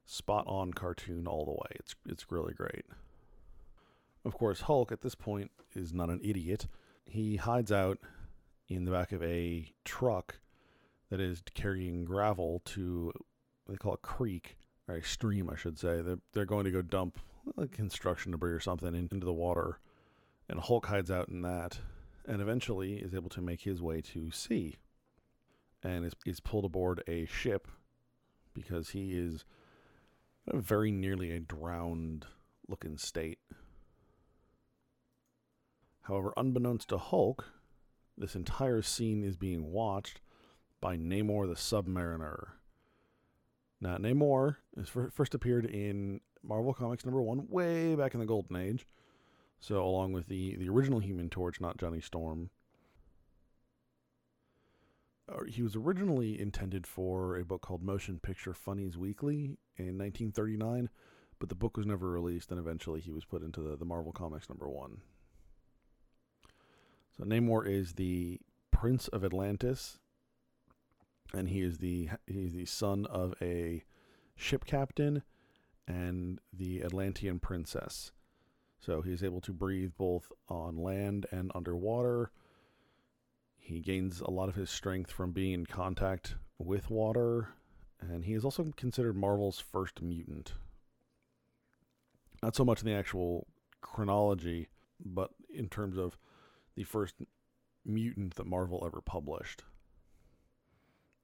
spot 0.03 0.45
on 0.47 0.73
cartoon 0.73 1.27
all 1.27 1.45
the 1.45 1.51
way. 1.51 1.75
It's 1.75 1.95
it's 2.09 2.31
really 2.31 2.55
great. 2.55 2.85
Of 4.25 4.33
course, 4.33 4.61
Hulk 4.61 4.91
at 4.91 5.01
this 5.01 5.13
point 5.13 5.51
is 5.75 5.93
not 5.93 6.09
an 6.09 6.19
idiot. 6.23 6.67
He 7.05 7.35
hides 7.35 7.71
out 7.71 7.99
in 8.67 8.85
the 8.85 8.91
back 8.91 9.11
of 9.11 9.21
a 9.21 9.71
truck 9.85 10.39
that 11.11 11.19
is 11.19 11.43
carrying 11.53 12.03
gravel 12.03 12.63
to 12.65 13.11
they 13.69 13.75
call 13.75 13.93
it 13.93 14.01
creek 14.01 14.57
or 14.87 14.95
a 14.95 15.03
stream, 15.03 15.51
I 15.51 15.55
should 15.55 15.77
say. 15.77 16.01
They're, 16.01 16.19
they're 16.33 16.45
going 16.45 16.65
to 16.65 16.71
go 16.71 16.81
dump 16.81 17.19
construction 17.71 18.31
debris 18.31 18.53
or 18.53 18.59
something 18.59 18.95
in, 18.95 19.09
into 19.11 19.25
the 19.25 19.33
water, 19.33 19.77
and 20.49 20.59
Hulk 20.59 20.87
hides 20.87 21.11
out 21.11 21.29
in 21.29 21.43
that, 21.43 21.77
and 22.27 22.41
eventually 22.41 22.95
is 22.95 23.13
able 23.13 23.29
to 23.29 23.41
make 23.41 23.61
his 23.61 23.81
way 23.81 24.01
to 24.01 24.31
sea, 24.31 24.77
and 25.81 26.05
is 26.05 26.13
is 26.25 26.39
pulled 26.39 26.65
aboard 26.65 27.03
a 27.07 27.25
ship 27.25 27.67
because 28.53 28.89
he 28.89 29.11
is 29.13 29.45
in 30.47 30.57
a 30.57 30.61
very 30.61 30.91
nearly 30.91 31.31
a 31.31 31.39
drowned 31.39 32.25
looking 32.67 32.97
state. 32.97 33.39
However, 36.03 36.33
unbeknownst 36.35 36.89
to 36.89 36.97
Hulk, 36.97 37.45
this 38.17 38.35
entire 38.35 38.81
scene 38.81 39.23
is 39.23 39.37
being 39.37 39.71
watched 39.71 40.19
by 40.81 40.97
Namor 40.97 41.47
the 41.47 41.55
Submariner. 41.55 42.47
Now, 43.79 43.97
Namor 43.97 44.57
first 45.11 45.33
appeared 45.33 45.65
in 45.65 46.19
Marvel 46.43 46.73
Comics 46.73 47.05
number 47.05 47.21
one, 47.21 47.47
way 47.49 47.95
back 47.95 48.13
in 48.13 48.19
the 48.19 48.25
Golden 48.25 48.57
Age. 48.57 48.85
So, 49.63 49.81
along 49.81 50.11
with 50.11 50.27
the, 50.27 50.57
the 50.57 50.67
original 50.67 50.99
Human 50.99 51.29
Torch, 51.29 51.61
not 51.61 51.77
Johnny 51.77 52.01
Storm. 52.01 52.49
Uh, 55.31 55.45
he 55.47 55.61
was 55.61 55.77
originally 55.77 56.37
intended 56.37 56.85
for 56.85 57.37
a 57.37 57.45
book 57.45 57.61
called 57.61 57.81
Motion 57.81 58.19
Picture 58.19 58.53
Funnies 58.53 58.97
Weekly 58.97 59.57
in 59.77 59.97
1939, 59.97 60.89
but 61.39 61.47
the 61.47 61.55
book 61.55 61.77
was 61.77 61.85
never 61.85 62.09
released, 62.09 62.51
and 62.51 62.59
eventually 62.59 62.99
he 62.99 63.13
was 63.13 63.23
put 63.23 63.41
into 63.41 63.61
the, 63.61 63.77
the 63.77 63.85
Marvel 63.85 64.11
Comics 64.11 64.49
number 64.49 64.69
one. 64.69 64.97
So 67.17 67.23
Namor 67.23 67.65
is 67.65 67.93
the 67.93 68.41
Prince 68.69 69.07
of 69.07 69.23
Atlantis, 69.23 69.97
and 71.33 71.47
he 71.47 71.61
is 71.61 71.77
the 71.77 72.09
he's 72.27 72.51
the 72.51 72.65
son 72.65 73.05
of 73.05 73.33
a 73.41 73.85
ship 74.35 74.65
captain 74.65 75.23
and 75.87 76.41
the 76.51 76.83
Atlantean 76.83 77.39
princess. 77.39 78.11
So 78.85 79.01
he's 79.01 79.23
able 79.23 79.39
to 79.41 79.53
breathe 79.53 79.93
both 79.97 80.29
on 80.49 80.75
land 80.75 81.25
and 81.31 81.51
underwater. 81.55 82.31
He 83.57 83.79
gains 83.79 84.19
a 84.19 84.29
lot 84.29 84.49
of 84.49 84.55
his 84.55 84.69
strength 84.69 85.09
from 85.09 85.31
being 85.31 85.53
in 85.53 85.65
contact 85.65 86.35
with 86.57 86.89
water, 86.89 87.49
and 88.01 88.25
he 88.25 88.33
is 88.33 88.43
also 88.43 88.73
considered 88.75 89.15
Marvel's 89.15 89.59
first 89.59 90.01
mutant. 90.01 90.53
Not 92.41 92.57
so 92.57 92.65
much 92.65 92.81
in 92.81 92.87
the 92.87 92.93
actual 92.93 93.47
chronology, 93.79 94.67
but 94.99 95.29
in 95.53 95.69
terms 95.69 95.97
of 95.97 96.17
the 96.75 96.83
first 96.83 97.15
mutant 97.85 98.35
that 98.35 98.47
Marvel 98.47 98.83
ever 98.85 98.99
published. 98.99 99.63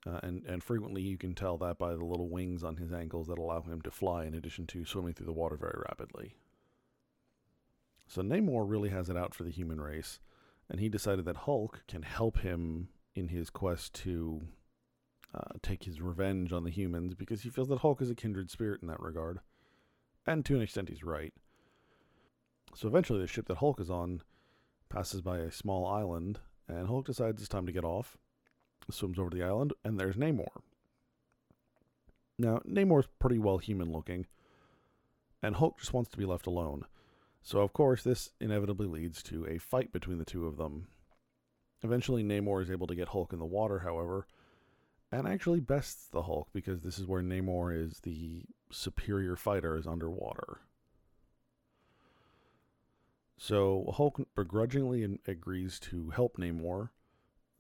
Uh, 0.07 0.21
and 0.23 0.45
and 0.45 0.63
frequently 0.63 1.01
you 1.01 1.17
can 1.17 1.35
tell 1.35 1.57
that 1.57 1.77
by 1.77 1.93
the 1.93 2.05
little 2.05 2.29
wings 2.29 2.63
on 2.63 2.77
his 2.77 2.93
ankles 2.93 3.27
that 3.27 3.37
allow 3.37 3.61
him 3.61 3.81
to 3.81 3.91
fly, 3.91 4.23
in 4.23 4.33
addition 4.33 4.65
to 4.67 4.85
swimming 4.85 5.13
through 5.13 5.25
the 5.25 5.33
water 5.33 5.57
very 5.57 5.81
rapidly. 5.89 6.35
So 8.09 8.23
Namor 8.23 8.67
really 8.67 8.89
has 8.89 9.07
it 9.07 9.15
out 9.15 9.35
for 9.35 9.43
the 9.43 9.51
human 9.51 9.79
race, 9.79 10.19
and 10.67 10.79
he 10.79 10.89
decided 10.89 11.25
that 11.25 11.37
Hulk 11.37 11.83
can 11.87 12.01
help 12.01 12.39
him 12.39 12.89
in 13.13 13.27
his 13.27 13.51
quest 13.51 13.93
to 13.93 14.41
uh, 15.31 15.53
take 15.61 15.83
his 15.83 16.01
revenge 16.01 16.51
on 16.51 16.63
the 16.63 16.71
humans 16.71 17.13
because 17.13 17.43
he 17.43 17.51
feels 17.51 17.69
that 17.69 17.79
Hulk 17.79 18.01
is 18.01 18.09
a 18.09 18.15
kindred 18.15 18.49
spirit 18.49 18.81
in 18.81 18.87
that 18.87 18.99
regard, 18.99 19.41
and 20.25 20.43
to 20.45 20.55
an 20.55 20.63
extent 20.63 20.89
he's 20.89 21.03
right. 21.03 21.31
So 22.73 22.87
eventually, 22.87 23.19
the 23.19 23.27
ship 23.27 23.47
that 23.47 23.57
Hulk 23.57 23.79
is 23.79 23.91
on 23.91 24.23
passes 24.89 25.21
by 25.21 25.37
a 25.37 25.51
small 25.51 25.85
island, 25.85 26.39
and 26.67 26.87
Hulk 26.87 27.05
decides 27.05 27.39
it's 27.39 27.47
time 27.47 27.67
to 27.67 27.71
get 27.71 27.85
off. 27.85 28.17
Swims 28.89 29.19
over 29.19 29.29
to 29.29 29.37
the 29.37 29.43
island, 29.43 29.73
and 29.83 29.99
there's 29.99 30.15
Namor. 30.15 30.47
Now, 32.39 32.59
Namor's 32.67 33.07
pretty 33.19 33.37
well 33.37 33.59
human 33.59 33.91
looking, 33.91 34.25
and 35.43 35.57
Hulk 35.57 35.77
just 35.77 35.93
wants 35.93 36.09
to 36.09 36.17
be 36.17 36.25
left 36.25 36.47
alone. 36.47 36.85
So, 37.41 37.62
of 37.62 37.74
course, 37.74 38.03
this 38.03 38.31
inevitably 38.39 38.88
leads 38.88 39.24
to 39.24 39.46
a 39.48 39.58
fight 39.58 39.91
between 39.91 40.17
the 40.17 40.25
two 40.25 40.46
of 40.46 40.58
them. 40.58 40.88
Eventually, 41.81 42.24
Namor 42.24 42.62
is 42.62 42.69
able 42.69 42.88
to 42.88 42.96
get 42.96 43.10
Hulk 43.10 43.34
in 43.34 43.39
the 43.39 43.46
water, 43.46 43.79
however, 43.79 44.27
and 45.12 45.27
actually 45.27 45.60
bests 45.60 46.08
the 46.08 46.24
Hulk 46.24 46.50
because 46.53 46.81
this 46.81 47.00
is 47.00 47.08
where 47.08 47.22
Namor 47.22 47.75
is 47.75 48.01
the 48.01 48.43
superior 48.72 49.36
fighter, 49.36 49.77
is 49.77 49.88
underwater. 49.88 50.60
So 53.38 53.91
Hulk 53.96 54.19
begrudgingly 54.36 55.19
agrees 55.25 55.79
to 55.79 56.10
help 56.10 56.38
Namor, 56.38 56.89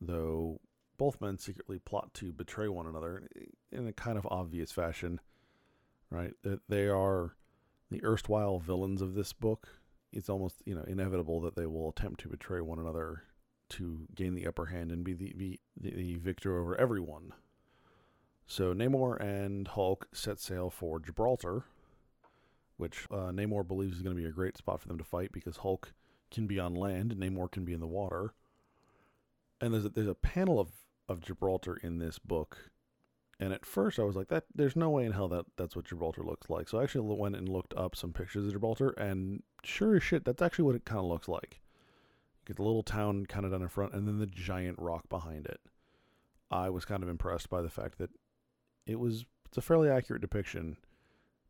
though 0.01 0.59
both 0.97 1.21
men 1.21 1.37
secretly 1.37 1.79
plot 1.79 2.13
to 2.15 2.33
betray 2.33 2.67
one 2.67 2.85
another 2.85 3.29
in 3.71 3.87
a 3.87 3.93
kind 3.93 4.17
of 4.17 4.27
obvious 4.29 4.73
fashion, 4.73 5.21
right? 6.09 6.33
That 6.43 6.59
they 6.67 6.89
are 6.89 7.35
the 7.91 8.03
erstwhile 8.03 8.59
villains 8.59 9.01
of 9.01 9.13
this 9.13 9.33
book. 9.33 9.67
It's 10.11 10.29
almost 10.29 10.61
you 10.65 10.75
know 10.75 10.83
inevitable 10.87 11.41
that 11.41 11.55
they 11.55 11.65
will 11.65 11.89
attempt 11.89 12.21
to 12.21 12.29
betray 12.29 12.61
one 12.61 12.79
another 12.79 13.23
to 13.69 14.07
gain 14.15 14.33
the 14.33 14.47
upper 14.47 14.67
hand 14.67 14.91
and 14.91 15.03
be 15.03 15.13
the 15.13 15.33
be 15.33 15.59
the, 15.79 15.91
the 15.91 16.15
victor 16.15 16.59
over 16.59 16.75
everyone. 16.79 17.33
So 18.47 18.73
Namor 18.73 19.19
and 19.21 19.67
Hulk 19.67 20.07
set 20.11 20.39
sail 20.39 20.71
for 20.71 20.99
Gibraltar, 20.99 21.65
which 22.77 23.05
uh, 23.11 23.29
Namor 23.31 23.67
believes 23.67 23.97
is 23.97 24.01
going 24.01 24.15
to 24.15 24.21
be 24.21 24.27
a 24.27 24.31
great 24.31 24.57
spot 24.57 24.81
for 24.81 24.87
them 24.87 24.97
to 24.97 25.03
fight 25.03 25.31
because 25.31 25.57
Hulk 25.57 25.93
can 26.31 26.47
be 26.47 26.59
on 26.59 26.73
land, 26.73 27.15
Namor 27.15 27.51
can 27.51 27.63
be 27.63 27.73
in 27.73 27.79
the 27.79 27.87
water. 27.87 28.33
And 29.61 29.73
there's 29.73 29.85
a, 29.85 29.89
there's 29.89 30.07
a 30.07 30.15
panel 30.15 30.59
of, 30.59 30.69
of 31.07 31.21
Gibraltar 31.21 31.75
in 31.75 31.99
this 31.99 32.17
book. 32.17 32.71
And 33.39 33.53
at 33.53 33.65
first 33.65 33.99
I 33.99 34.03
was 34.03 34.15
like, 34.15 34.27
that 34.27 34.45
there's 34.53 34.75
no 34.75 34.89
way 34.89 35.05
in 35.05 35.13
hell 35.13 35.29
that 35.29 35.45
that's 35.57 35.75
what 35.75 35.85
Gibraltar 35.85 36.23
looks 36.23 36.49
like. 36.49 36.67
So 36.67 36.79
I 36.79 36.83
actually 36.83 37.15
went 37.15 37.35
and 37.35 37.47
looked 37.47 37.73
up 37.73 37.95
some 37.95 38.11
pictures 38.11 38.45
of 38.45 38.51
Gibraltar, 38.51 38.89
and 38.91 39.43
sure 39.63 39.95
as 39.95 40.03
shit, 40.03 40.25
that's 40.25 40.41
actually 40.41 40.65
what 40.65 40.75
it 40.75 40.85
kind 40.85 40.99
of 40.99 41.05
looks 41.05 41.27
like. 41.27 41.61
You 42.41 42.47
get 42.47 42.57
the 42.57 42.63
little 42.63 42.83
town 42.83 43.25
kind 43.27 43.45
of 43.45 43.51
down 43.51 43.61
in 43.61 43.69
front, 43.69 43.93
and 43.93 44.07
then 44.07 44.19
the 44.19 44.27
giant 44.27 44.77
rock 44.79 45.07
behind 45.07 45.45
it. 45.45 45.61
I 46.51 46.69
was 46.69 46.83
kind 46.83 47.03
of 47.03 47.09
impressed 47.09 47.49
by 47.49 47.61
the 47.61 47.69
fact 47.69 47.97
that 47.99 48.09
it 48.85 48.99
was 48.99 49.25
it's 49.45 49.57
a 49.57 49.61
fairly 49.61 49.89
accurate 49.89 50.21
depiction 50.21 50.77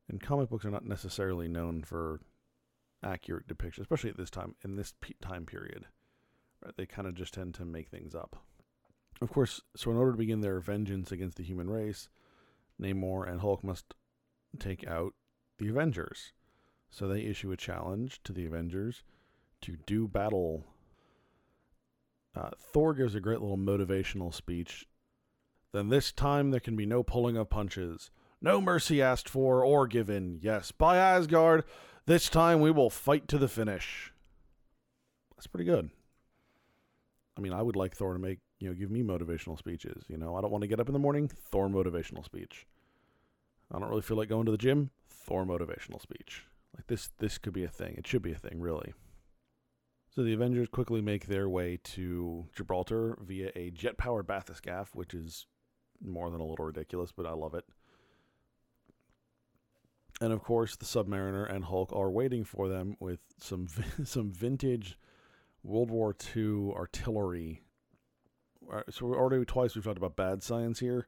and 0.10 0.22
comic 0.22 0.50
books 0.50 0.66
are 0.66 0.72
not 0.72 0.86
necessarily 0.86 1.48
known 1.48 1.84
for 1.84 2.20
accurate 3.04 3.48
depictions, 3.48 3.82
especially 3.82 4.10
at 4.10 4.18
this 4.18 4.30
time 4.30 4.56
in 4.64 4.76
this 4.76 4.94
time 5.22 5.46
period. 5.46 5.86
Right? 6.64 6.76
They 6.76 6.86
kind 6.86 7.08
of 7.08 7.14
just 7.14 7.34
tend 7.34 7.54
to 7.56 7.66
make 7.66 7.90
things 7.90 8.16
up. 8.16 8.44
Of 9.22 9.32
course, 9.32 9.62
so 9.76 9.92
in 9.92 9.98
order 9.98 10.12
to 10.12 10.18
begin 10.18 10.42
their 10.42 10.60
vengeance 10.60 11.12
against 11.12 11.38
the 11.38 11.44
human 11.44 11.70
race, 11.70 12.08
Namor 12.82 13.30
and 13.30 13.42
Hulk 13.42 13.64
must 13.64 13.94
take 14.58 14.88
out 14.88 15.14
the 15.58 15.68
Avengers. 15.68 16.32
So 16.90 17.08
they 17.08 17.22
issue 17.22 17.52
a 17.52 17.58
challenge 17.58 18.22
to 18.24 18.34
the 18.34 18.46
Avengers 18.46 19.04
to 19.62 19.78
do 19.86 20.08
battle. 20.08 20.66
Uh, 22.36 22.52
Thor 22.58 22.94
gives 22.94 23.14
a 23.16 23.20
great 23.20 23.42
little 23.42 23.58
motivational 23.58 24.34
speech. 24.34 24.88
Then 25.72 25.90
this 25.90 26.12
time 26.12 26.52
there 26.52 26.60
can 26.60 26.76
be 26.76 26.86
no 26.86 27.04
pulling 27.04 27.38
of 27.38 27.50
punches. 27.50 28.10
No 28.42 28.62
mercy 28.62 29.02
asked 29.02 29.28
for 29.28 29.64
or 29.64 29.86
given. 29.86 30.40
Yes, 30.42 30.72
by 30.72 30.98
Asgard, 30.98 31.66
this 32.06 32.30
time 32.30 32.62
we 32.62 32.72
will 32.72 32.90
fight 32.90 33.28
to 33.28 33.38
the 33.38 33.50
finish. 33.50 34.14
That's 35.36 35.48
pretty 35.48 35.66
good. 35.66 35.90
I 37.38 37.42
mean, 37.42 37.54
I 37.54 37.62
would 37.62 37.76
like 37.76 37.96
Thor 37.96 38.14
to 38.14 38.20
make, 38.20 38.40
you 38.60 38.68
know, 38.68 38.76
give 38.76 38.92
me 38.92 39.04
motivational 39.04 39.58
speeches. 39.58 40.04
You 40.08 40.18
know, 40.18 40.36
I 40.36 40.42
don't 40.42 40.52
want 40.52 40.64
to 40.64 40.68
get 40.68 40.80
up 40.80 40.90
in 40.90 40.94
the 40.94 41.00
morning, 41.00 41.28
Thor 41.28 41.70
motivational 41.70 42.24
speech. 42.24 42.68
I 43.72 43.80
don't 43.80 43.90
really 43.90 44.02
feel 44.02 44.18
like 44.18 44.30
going 44.30 44.46
to 44.46 44.52
the 44.52 44.58
gym, 44.58 44.90
Thor 45.08 45.46
motivational 45.46 46.02
speech. 46.02 46.44
Like 46.76 46.88
this 46.88 47.10
this 47.18 47.38
could 47.38 47.54
be 47.54 47.64
a 47.64 47.70
thing. 47.70 47.96
It 47.98 48.08
should 48.08 48.22
be 48.22 48.32
a 48.32 48.38
thing, 48.38 48.60
really. 48.60 48.94
So 50.10 50.24
the 50.24 50.34
Avengers 50.34 50.68
quickly 50.68 51.02
make 51.02 51.28
their 51.28 51.48
way 51.48 51.80
to 51.84 52.48
Gibraltar 52.56 53.18
via 53.22 53.52
a 53.56 53.70
jet-powered 53.70 54.28
bathyscaphe, 54.28 54.90
which 54.94 55.14
is 55.14 55.46
more 56.02 56.30
than 56.32 56.42
a 56.42 56.46
little 56.46 56.66
ridiculous, 56.66 57.12
but 57.12 57.28
I 57.28 57.34
love 57.34 57.54
it. 57.54 57.66
And 60.20 60.34
of 60.34 60.44
course, 60.44 60.76
the 60.76 60.86
Submariner 60.86 61.50
and 61.50 61.64
Hulk 61.64 61.94
are 61.94 62.12
waiting 62.12 62.44
for 62.44 62.68
them 62.68 62.98
with 63.00 63.20
some 63.40 63.68
some 64.04 64.32
vintage 64.32 64.98
World 65.64 65.92
War 65.92 66.16
II 66.36 66.72
artillery. 66.76 67.62
So 68.90 69.06
we're 69.06 69.18
already 69.18 69.46
twice 69.46 69.76
we've 69.76 69.84
talked 69.84 69.98
about 69.98 70.16
bad 70.16 70.44
science 70.44 70.80
here. 70.80 71.08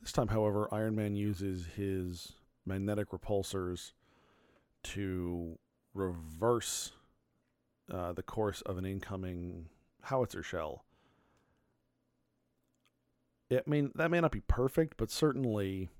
This 0.00 0.12
time, 0.12 0.28
however, 0.28 0.68
Iron 0.72 0.94
Man 0.96 1.14
uses 1.14 1.66
his 1.76 2.32
magnetic 2.66 3.10
repulsors 3.10 3.92
to 4.84 5.58
reverse 5.92 6.92
uh, 7.92 8.12
the 8.12 8.22
course 8.22 8.62
of 8.62 8.78
an 8.78 8.84
incoming 8.84 9.66
howitzer 10.02 10.42
shell. 10.42 10.84
I 13.50 13.60
mean, 13.66 13.92
that 13.94 14.10
may 14.10 14.20
not 14.20 14.32
be 14.32 14.40
perfect, 14.40 14.96
but 14.96 15.10
certainly 15.10 15.90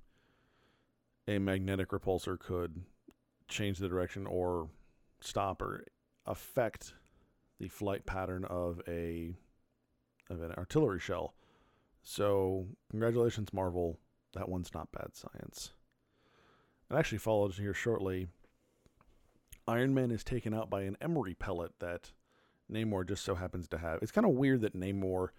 a 1.27 1.39
magnetic 1.39 1.89
repulsor 1.89 2.39
could 2.39 2.81
change 3.47 3.77
the 3.77 3.87
direction 3.87 4.27
or 4.27 4.69
stop 5.21 5.61
or 5.61 5.85
affect 6.25 6.93
the 7.59 7.67
flight 7.67 8.05
pattern 8.05 8.45
of 8.45 8.81
a 8.87 9.35
of 10.29 10.41
an 10.41 10.51
artillery 10.57 10.99
shell. 10.99 11.33
So, 12.03 12.67
congratulations, 12.91 13.53
Marvel. 13.53 13.97
That 14.33 14.49
one's 14.49 14.73
not 14.73 14.91
bad 14.91 15.15
science. 15.15 15.71
It 16.89 16.95
actually 16.95 17.17
follows 17.17 17.57
here 17.57 17.73
shortly. 17.73 18.27
Iron 19.67 19.93
Man 19.93 20.11
is 20.11 20.23
taken 20.23 20.53
out 20.53 20.69
by 20.69 20.83
an 20.83 20.97
emery 21.01 21.33
pellet 21.33 21.71
that 21.79 22.11
Namor 22.71 23.07
just 23.07 23.23
so 23.23 23.35
happens 23.35 23.67
to 23.69 23.77
have. 23.77 23.99
It's 24.01 24.11
kind 24.11 24.25
of 24.25 24.33
weird 24.33 24.61
that 24.61 24.79
Namor 24.79 25.29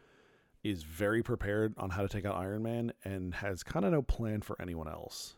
is 0.65 0.83
very 0.83 1.23
prepared 1.23 1.75
on 1.79 1.91
how 1.91 2.03
to 2.03 2.09
take 2.09 2.25
out 2.25 2.37
Iron 2.37 2.63
Man 2.63 2.93
and 3.05 3.35
has 3.35 3.63
kind 3.63 3.85
of 3.85 3.93
no 3.93 4.03
plan 4.03 4.41
for 4.41 4.61
anyone 4.61 4.89
else. 4.89 5.35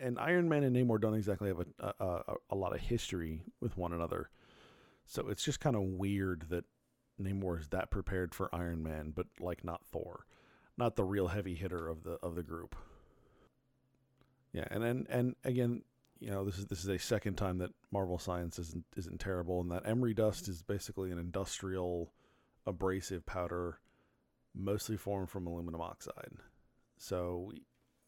And 0.00 0.18
Iron 0.18 0.48
Man 0.48 0.62
and 0.62 0.76
Namor 0.76 1.00
don't 1.00 1.14
exactly 1.14 1.48
have 1.48 1.60
a, 1.60 1.94
a, 1.98 2.04
a, 2.04 2.34
a 2.50 2.56
lot 2.56 2.74
of 2.74 2.80
history 2.80 3.42
with 3.60 3.76
one 3.76 3.92
another. 3.92 4.30
So 5.06 5.28
it's 5.28 5.44
just 5.44 5.58
kind 5.58 5.74
of 5.74 5.82
weird 5.82 6.44
that 6.50 6.64
Namor 7.20 7.60
is 7.60 7.68
that 7.68 7.90
prepared 7.90 8.34
for 8.34 8.54
Iron 8.54 8.82
Man, 8.82 9.12
but 9.14 9.26
like 9.38 9.64
not 9.64 9.84
Thor, 9.84 10.26
not 10.76 10.96
the 10.96 11.04
real 11.04 11.28
heavy 11.28 11.54
hitter 11.54 11.88
of 11.88 12.02
the 12.02 12.18
of 12.22 12.34
the 12.34 12.42
group. 12.42 12.74
Yeah, 14.52 14.64
and 14.70 14.82
and, 14.82 15.06
and 15.08 15.36
again, 15.44 15.82
you 16.18 16.30
know, 16.30 16.44
this 16.44 16.58
is 16.58 16.66
this 16.66 16.80
is 16.80 16.88
a 16.88 16.98
second 16.98 17.36
time 17.36 17.58
that 17.58 17.70
Marvel 17.90 18.18
Science 18.18 18.58
isn't 18.58 18.84
isn't 18.96 19.20
terrible, 19.20 19.60
and 19.60 19.70
that 19.70 19.86
emery 19.86 20.14
dust 20.14 20.48
is 20.48 20.62
basically 20.62 21.10
an 21.10 21.18
industrial 21.18 22.12
abrasive 22.66 23.24
powder, 23.26 23.78
mostly 24.54 24.96
formed 24.96 25.30
from 25.30 25.46
aluminum 25.46 25.80
oxide. 25.80 26.32
So 26.98 27.52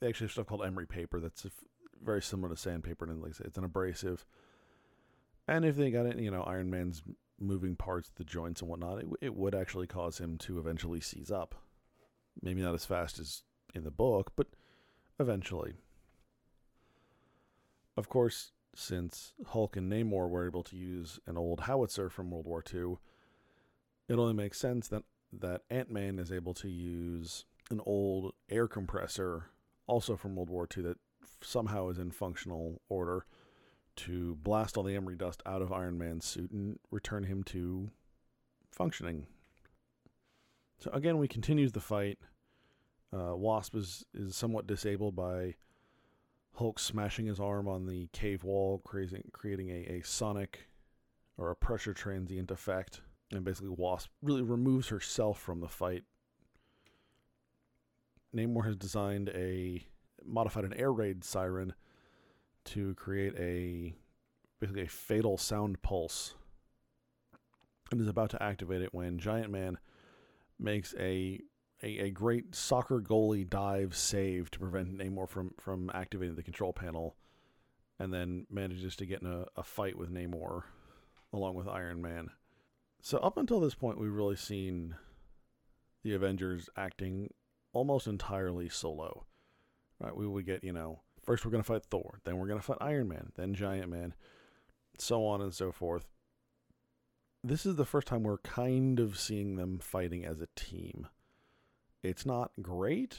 they 0.00 0.09
actually 0.09 0.26
have 0.26 0.33
stuff 0.33 0.47
called 0.47 0.64
emery 0.64 0.87
paper 0.87 1.21
that's 1.21 1.47
very 2.02 2.23
similar 2.23 2.54
to 2.54 2.61
sandpaper, 2.61 3.04
and 3.04 3.23
like 3.23 3.33
I 3.33 3.35
say, 3.35 3.45
it's 3.47 3.59
an 3.59 3.64
abrasive. 3.64 4.26
And 5.49 5.64
if 5.64 5.76
they 5.76 5.90
got 5.90 6.07
it, 6.07 6.19
you 6.19 6.31
know, 6.31 6.42
Iron 6.42 6.71
Man's 6.71 7.02
moving 7.42 7.76
parts, 7.76 8.11
the 8.14 8.25
joints 8.25 8.61
and 8.61 8.70
whatnot, 8.70 9.00
it, 9.00 9.06
it 9.20 9.34
would 9.34 9.54
actually 9.54 9.87
cause 9.87 10.18
him 10.18 10.38
to 10.38 10.58
eventually 10.58 11.00
seize 11.00 11.30
up. 11.30 11.54
Maybe 12.40 12.62
not 12.62 12.75
as 12.75 12.84
fast 12.84 13.18
as 13.18 13.42
in 13.75 13.84
the 13.84 13.90
book, 13.90 14.32
but 14.37 14.49
eventually. 15.18 15.75
Of 17.96 18.08
course, 18.08 18.52
since 18.75 19.34
Hulk 19.49 19.76
and 19.76 19.92
Namor 19.92 20.28
were 20.28 20.46
able 20.46 20.62
to 20.64 20.76
use 20.76 21.20
an 21.26 21.37
old 21.37 21.61
howitzer 21.61 22.08
from 22.08 22.30
World 22.30 22.46
War 22.46 22.64
II, 22.72 22.96
it 24.08 24.18
only 24.18 24.34
makes 24.34 24.58
sense 24.58 24.88
that, 24.88 25.02
that 25.32 25.62
Ant 25.70 25.90
Man 25.90 26.18
is 26.18 26.32
able 26.32 26.54
to 26.54 26.68
use 26.68 27.44
an 27.70 27.80
old 27.84 28.32
air 28.50 28.66
compressor, 28.66 29.50
also 29.87 30.16
from 30.16 30.37
World 30.37 30.50
War 30.50 30.66
II, 30.75 30.84
that 30.84 30.99
somehow 31.42 31.88
is 31.88 31.99
in 31.99 32.11
functional 32.11 32.80
order 32.88 33.26
to 33.96 34.37
blast 34.37 34.76
all 34.76 34.82
the 34.82 34.96
emery 34.96 35.16
dust 35.16 35.42
out 35.46 35.62
of 35.62 35.72
Iron 35.72 35.99
Man's 35.99 36.25
suit 36.25 36.50
and 36.50 36.78
return 36.90 37.25
him 37.25 37.42
to 37.44 37.90
functioning. 38.70 39.26
So 40.78 40.90
again, 40.92 41.18
we 41.18 41.28
continues 41.28 41.72
the 41.72 41.80
fight. 41.80 42.18
Uh, 43.12 43.37
Wasp 43.37 43.76
is, 43.76 44.04
is 44.14 44.34
somewhat 44.34 44.66
disabled 44.66 45.14
by 45.14 45.54
Hulk 46.54 46.78
smashing 46.78 47.26
his 47.26 47.40
arm 47.40 47.68
on 47.68 47.87
the 47.87 48.08
cave 48.12 48.44
wall, 48.44 48.80
creating 48.84 49.25
creating 49.32 49.70
a, 49.70 49.99
a 49.99 50.02
sonic 50.02 50.68
or 51.38 51.50
a 51.50 51.56
pressure 51.56 51.94
transient 51.94 52.50
effect. 52.50 53.00
And 53.30 53.44
basically, 53.44 53.70
Wasp 53.70 54.11
really 54.22 54.42
removes 54.42 54.88
herself 54.88 55.38
from 55.38 55.61
the 55.61 55.68
fight. 55.68 56.04
Namor 58.34 58.64
has 58.64 58.76
designed 58.76 59.28
a 59.30 59.87
modified 60.25 60.64
an 60.64 60.75
air 60.75 60.92
raid 60.92 61.24
siren 61.24 61.74
to 62.64 62.94
create 62.94 63.35
a 63.38 63.94
basically 64.61 64.83
a 64.83 64.88
fatal 64.88 65.37
sound 65.37 65.83
pulse 65.83 66.35
and 67.90 68.01
is 68.01 68.09
about 68.09 68.31
to 68.31 68.42
activate 68.42 68.83
it 68.83 68.94
when 68.94 69.18
Giant 69.18 69.51
Man 69.51 69.79
makes 70.59 70.94
a 70.98 71.40
a, 71.83 71.98
a 71.98 72.11
great 72.11 72.55
soccer 72.55 73.01
goalie 73.01 73.48
dive 73.48 73.96
save 73.96 74.51
to 74.53 74.59
prevent 74.59 74.96
Namor 74.96 75.29
from, 75.29 75.53
from 75.59 75.90
activating 75.92 76.37
the 76.37 76.42
control 76.42 76.72
panel, 76.72 77.16
and 77.98 78.12
then 78.12 78.46
manages 78.51 78.96
to 78.96 79.07
get 79.07 79.20
in 79.20 79.27
a, 79.27 79.46
a 79.57 79.62
fight 79.62 79.98
with 79.98 80.12
Namor 80.12 80.62
along 81.33 81.55
with 81.55 81.68
Iron 81.68 82.01
Man. 82.01 82.31
So, 83.01 83.18
up 83.18 83.37
until 83.37 83.59
this 83.59 83.75
point, 83.75 83.98
we've 83.98 84.12
really 84.12 84.37
seen 84.37 84.94
the 86.05 86.14
Avengers 86.14 86.68
acting 86.77 87.33
almost 87.72 88.07
entirely 88.07 88.68
solo. 88.68 89.27
Right? 89.98 90.16
We 90.16 90.27
would 90.27 90.46
get, 90.46 90.62
you 90.62 90.72
know, 90.72 91.01
first 91.24 91.44
we're 91.44 91.50
going 91.50 91.62
to 91.62 91.66
fight 91.66 91.85
Thor, 91.85 92.20
then 92.24 92.37
we're 92.37 92.48
going 92.48 92.58
to 92.58 92.64
fight 92.64 92.78
Iron 92.80 93.08
Man, 93.08 93.32
then 93.37 93.54
Giant 93.54 93.90
Man, 93.90 94.14
so 94.98 95.24
on 95.26 95.40
and 95.40 95.54
so 95.54 95.72
forth. 95.72 96.06
This 97.44 97.66
is 97.66 97.76
the 97.76 97.85
first 97.85 98.06
time 98.06 98.22
we're 98.22 98.38
kind 98.38 99.00
of 99.00 99.18
seeing 99.18 99.56
them 99.56 99.78
fighting 99.78 100.24
as 100.24 100.40
a 100.40 100.48
team. 100.54 101.08
It's 102.02 102.24
not 102.24 102.52
great, 102.61 103.18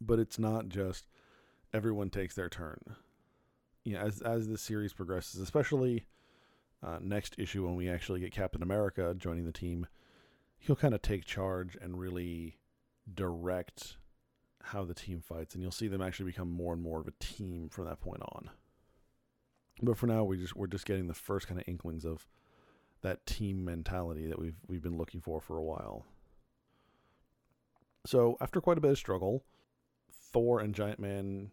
but 0.00 0.18
it's 0.18 0.38
not 0.38 0.68
just 0.68 1.06
everyone 1.72 2.10
takes 2.10 2.34
their 2.34 2.48
turn. 2.48 2.78
You 3.84 3.94
know, 3.94 4.00
as 4.00 4.20
as 4.22 4.48
the 4.48 4.58
series 4.58 4.92
progresses, 4.92 5.40
especially 5.40 6.06
uh, 6.84 6.98
next 7.00 7.36
issue 7.38 7.64
when 7.64 7.76
we 7.76 7.88
actually 7.88 8.20
get 8.20 8.32
Captain 8.32 8.62
America 8.62 9.14
joining 9.16 9.44
the 9.44 9.52
team, 9.52 9.86
he'll 10.58 10.76
kind 10.76 10.94
of 10.94 11.02
take 11.02 11.24
charge 11.24 11.76
and 11.80 11.98
really 11.98 12.58
direct 13.12 13.96
how 14.66 14.84
the 14.84 14.94
team 14.94 15.20
fights, 15.20 15.54
and 15.54 15.62
you'll 15.62 15.70
see 15.70 15.88
them 15.88 16.02
actually 16.02 16.26
become 16.26 16.50
more 16.50 16.72
and 16.72 16.82
more 16.82 17.00
of 17.00 17.06
a 17.06 17.12
team 17.20 17.68
from 17.68 17.86
that 17.86 18.00
point 18.00 18.22
on. 18.22 18.50
But 19.82 19.98
for 19.98 20.06
now, 20.06 20.24
we 20.24 20.38
just 20.38 20.56
we're 20.56 20.66
just 20.66 20.86
getting 20.86 21.06
the 21.06 21.14
first 21.14 21.46
kind 21.46 21.60
of 21.60 21.68
inklings 21.68 22.04
of 22.04 22.26
that 23.02 23.26
team 23.26 23.64
mentality 23.64 24.26
that 24.26 24.38
we've 24.38 24.56
we've 24.66 24.82
been 24.82 24.96
looking 24.96 25.20
for 25.20 25.40
for 25.40 25.58
a 25.58 25.62
while. 25.62 26.06
So 28.06 28.36
after 28.40 28.60
quite 28.60 28.78
a 28.78 28.80
bit 28.80 28.92
of 28.92 28.98
struggle, 28.98 29.44
Thor 30.32 30.60
and 30.60 30.74
Giant 30.74 30.98
Man 30.98 31.50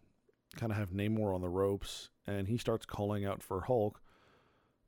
kind 0.56 0.72
of 0.72 0.78
have 0.78 0.92
Namor 0.92 1.34
on 1.34 1.42
the 1.42 1.50
ropes, 1.50 2.10
and 2.28 2.48
he 2.48 2.58
starts 2.58 2.86
calling 2.86 3.26
out 3.26 3.42
for 3.42 3.62
Hulk, 3.62 4.02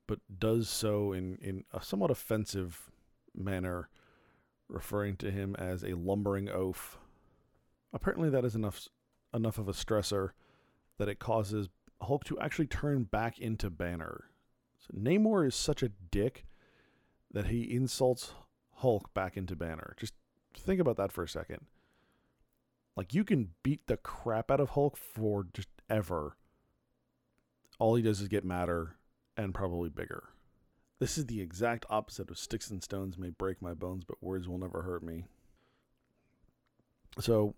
but 0.06 0.20
does 0.38 0.68
so 0.68 1.12
in 1.12 1.38
in 1.42 1.64
a 1.72 1.82
somewhat 1.82 2.10
offensive 2.10 2.90
manner, 3.34 3.90
referring 4.68 5.16
to 5.16 5.30
him 5.30 5.54
as 5.56 5.82
a 5.82 5.94
lumbering 5.94 6.48
oaf. 6.48 6.98
Apparently, 7.96 8.28
that 8.28 8.44
is 8.44 8.54
enough 8.54 8.88
enough 9.32 9.56
of 9.56 9.68
a 9.70 9.72
stressor 9.72 10.32
that 10.98 11.08
it 11.08 11.18
causes 11.18 11.70
Hulk 12.02 12.24
to 12.24 12.38
actually 12.38 12.66
turn 12.66 13.04
back 13.04 13.38
into 13.38 13.70
Banner. 13.70 14.26
So 14.78 14.98
Namor 14.98 15.46
is 15.46 15.54
such 15.54 15.82
a 15.82 15.88
dick 16.10 16.44
that 17.32 17.46
he 17.46 17.74
insults 17.74 18.34
Hulk 18.74 19.14
back 19.14 19.38
into 19.38 19.56
Banner. 19.56 19.96
Just 19.98 20.12
think 20.54 20.78
about 20.78 20.98
that 20.98 21.10
for 21.10 21.24
a 21.24 21.28
second. 21.28 21.62
Like 22.98 23.14
you 23.14 23.24
can 23.24 23.52
beat 23.62 23.86
the 23.86 23.96
crap 23.96 24.50
out 24.50 24.60
of 24.60 24.70
Hulk 24.70 24.98
for 24.98 25.46
just 25.54 25.68
ever. 25.88 26.36
All 27.78 27.94
he 27.94 28.02
does 28.02 28.20
is 28.20 28.28
get 28.28 28.44
madder 28.44 28.96
and 29.38 29.54
probably 29.54 29.88
bigger. 29.88 30.28
This 30.98 31.16
is 31.16 31.26
the 31.26 31.40
exact 31.40 31.86
opposite 31.88 32.30
of 32.30 32.38
sticks 32.38 32.70
and 32.70 32.82
stones 32.82 33.16
may 33.16 33.30
break 33.30 33.62
my 33.62 33.72
bones, 33.72 34.04
but 34.04 34.22
words 34.22 34.46
will 34.46 34.58
never 34.58 34.82
hurt 34.82 35.02
me. 35.02 35.24
So, 37.18 37.54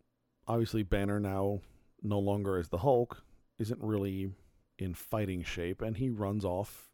obviously, 0.48 0.82
Banner 0.82 1.20
now 1.20 1.60
no 2.02 2.18
longer 2.18 2.56
as 2.56 2.68
the 2.68 2.78
Hulk 2.78 3.22
isn't 3.58 3.80
really 3.80 4.32
in 4.78 4.94
fighting 4.94 5.44
shape, 5.44 5.82
and 5.82 5.96
he 5.96 6.10
runs 6.10 6.44
off. 6.44 6.88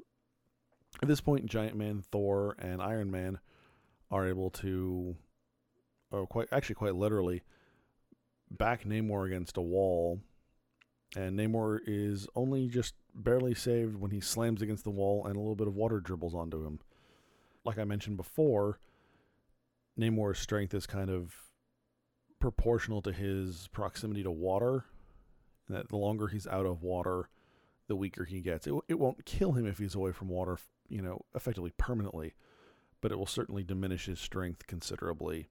At 1.02 1.08
this 1.08 1.20
point, 1.20 1.46
Giant 1.46 1.76
Man, 1.76 2.02
Thor, 2.02 2.56
and 2.58 2.82
Iron 2.82 3.10
Man 3.10 3.38
are 4.10 4.28
able 4.28 4.50
to 4.50 5.16
or 6.14 6.26
quite 6.26 6.48
actually 6.52 6.76
quite 6.76 6.94
literally, 6.94 7.42
back 8.50 8.84
Namor 8.84 9.26
against 9.26 9.56
a 9.56 9.62
wall, 9.62 10.20
and 11.16 11.38
Namor 11.38 11.80
is 11.86 12.28
only 12.34 12.68
just 12.68 12.94
barely 13.14 13.54
saved 13.54 13.96
when 13.96 14.10
he 14.10 14.20
slams 14.20 14.62
against 14.62 14.84
the 14.84 14.90
wall 14.90 15.26
and 15.26 15.36
a 15.36 15.40
little 15.40 15.56
bit 15.56 15.66
of 15.66 15.74
water 15.74 16.00
dribbles 16.00 16.34
onto 16.34 16.64
him. 16.64 16.80
Like 17.64 17.78
I 17.78 17.84
mentioned 17.84 18.16
before, 18.16 18.78
Namor's 19.98 20.38
strength 20.38 20.74
is 20.74 20.86
kind 20.86 21.10
of 21.10 21.34
proportional 22.44 23.00
to 23.00 23.10
his 23.10 23.70
proximity 23.72 24.22
to 24.22 24.30
water. 24.30 24.84
That 25.70 25.88
the 25.88 25.96
longer 25.96 26.26
he's 26.26 26.46
out 26.46 26.66
of 26.66 26.82
water, 26.82 27.30
the 27.88 27.96
weaker 27.96 28.24
he 28.24 28.42
gets. 28.42 28.66
It, 28.66 28.74
it 28.86 28.98
won't 28.98 29.24
kill 29.24 29.52
him 29.52 29.66
if 29.66 29.78
he's 29.78 29.94
away 29.94 30.12
from 30.12 30.28
water, 30.28 30.58
you 30.90 31.00
know, 31.00 31.22
effectively 31.34 31.72
permanently, 31.78 32.34
but 33.00 33.10
it 33.10 33.18
will 33.18 33.24
certainly 33.24 33.62
diminish 33.62 34.04
his 34.04 34.20
strength 34.20 34.66
considerably. 34.66 35.48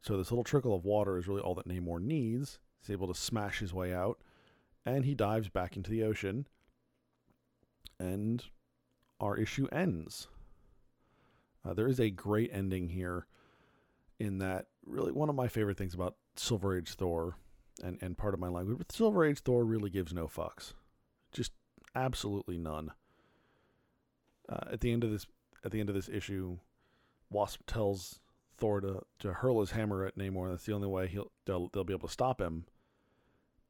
So 0.00 0.16
this 0.16 0.30
little 0.30 0.44
trickle 0.44 0.74
of 0.74 0.86
water 0.86 1.18
is 1.18 1.28
really 1.28 1.42
all 1.42 1.54
that 1.56 1.68
Namor 1.68 2.00
needs. 2.00 2.58
He's 2.80 2.90
able 2.90 3.08
to 3.08 3.20
smash 3.20 3.58
his 3.58 3.74
way 3.74 3.92
out, 3.92 4.18
and 4.86 5.04
he 5.04 5.14
dives 5.14 5.50
back 5.50 5.76
into 5.76 5.90
the 5.90 6.04
ocean. 6.04 6.46
And 8.00 8.42
our 9.20 9.36
issue 9.36 9.66
ends. 9.70 10.28
Uh, 11.62 11.74
there 11.74 11.88
is 11.88 12.00
a 12.00 12.08
great 12.08 12.48
ending 12.50 12.88
here 12.88 13.26
in 14.18 14.38
that 14.38 14.68
really 14.86 15.12
one 15.12 15.28
of 15.28 15.34
my 15.34 15.48
favorite 15.48 15.76
things 15.76 15.94
about 15.94 16.16
Silver 16.36 16.76
Age 16.76 16.94
Thor 16.94 17.36
and, 17.82 17.98
and 18.00 18.16
part 18.16 18.34
of 18.34 18.40
my 18.40 18.48
language, 18.48 18.78
but 18.78 18.92
Silver 18.92 19.24
Age 19.24 19.40
Thor 19.40 19.64
really 19.64 19.90
gives 19.90 20.12
no 20.12 20.26
fucks. 20.26 20.74
Just 21.32 21.52
absolutely 21.94 22.58
none. 22.58 22.92
Uh, 24.48 24.72
at 24.72 24.80
the 24.80 24.92
end 24.92 25.04
of 25.04 25.10
this 25.10 25.26
at 25.64 25.70
the 25.70 25.80
end 25.80 25.88
of 25.88 25.94
this 25.94 26.08
issue, 26.08 26.58
Wasp 27.30 27.62
tells 27.66 28.20
Thor 28.58 28.80
to, 28.80 29.02
to 29.20 29.32
hurl 29.32 29.60
his 29.60 29.70
hammer 29.70 30.04
at 30.04 30.16
Namor. 30.16 30.50
That's 30.50 30.66
the 30.66 30.74
only 30.74 30.88
way 30.88 31.06
he'll 31.06 31.32
they'll, 31.46 31.68
they'll 31.68 31.84
be 31.84 31.94
able 31.94 32.08
to 32.08 32.12
stop 32.12 32.40
him. 32.40 32.66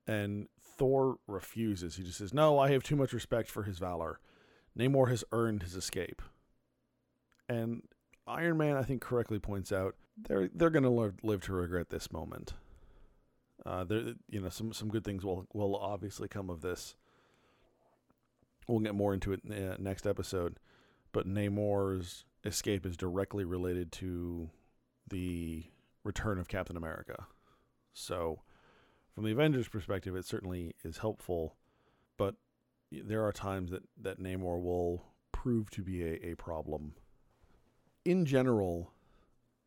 And 0.06 0.48
Thor 0.60 1.18
refuses. 1.26 1.96
He 1.96 2.02
just 2.02 2.18
says, 2.18 2.34
"No, 2.34 2.58
I 2.58 2.70
have 2.72 2.82
too 2.82 2.96
much 2.96 3.12
respect 3.12 3.48
for 3.48 3.62
his 3.62 3.78
valor. 3.78 4.18
Namor 4.76 5.08
has 5.08 5.24
earned 5.32 5.62
his 5.62 5.76
escape." 5.76 6.20
And 7.48 7.82
Iron 8.26 8.56
Man, 8.56 8.76
I 8.76 8.82
think, 8.82 9.02
correctly 9.02 9.38
points 9.38 9.72
out 9.72 9.96
they're 10.16 10.48
they're 10.54 10.70
going 10.70 10.84
to 10.84 11.14
live, 11.22 11.42
to 11.42 11.52
regret 11.52 11.90
this 11.90 12.12
moment. 12.12 12.54
Uh, 13.64 13.84
there, 13.84 14.14
you 14.28 14.40
know, 14.40 14.48
some 14.48 14.72
some 14.72 14.88
good 14.88 15.04
things 15.04 15.24
will 15.24 15.46
will 15.52 15.76
obviously 15.76 16.28
come 16.28 16.50
of 16.50 16.60
this. 16.60 16.96
We'll 18.68 18.80
get 18.80 18.94
more 18.94 19.12
into 19.12 19.32
it 19.32 19.42
uh, 19.50 19.76
next 19.78 20.06
episode, 20.06 20.58
but 21.12 21.28
Namor's 21.28 22.24
escape 22.44 22.86
is 22.86 22.96
directly 22.96 23.44
related 23.44 23.92
to 23.92 24.50
the 25.08 25.64
return 26.02 26.38
of 26.38 26.48
Captain 26.48 26.76
America. 26.76 27.26
So, 27.92 28.40
from 29.14 29.24
the 29.24 29.32
Avengers' 29.32 29.68
perspective, 29.68 30.16
it 30.16 30.24
certainly 30.24 30.74
is 30.82 30.98
helpful, 30.98 31.56
but 32.16 32.36
there 32.90 33.24
are 33.24 33.32
times 33.32 33.70
that 33.70 33.82
that 34.00 34.18
Namor 34.18 34.62
will 34.62 35.04
prove 35.32 35.70
to 35.70 35.82
be 35.82 36.02
a, 36.02 36.30
a 36.30 36.34
problem. 36.36 36.94
In 38.04 38.26
general, 38.26 38.92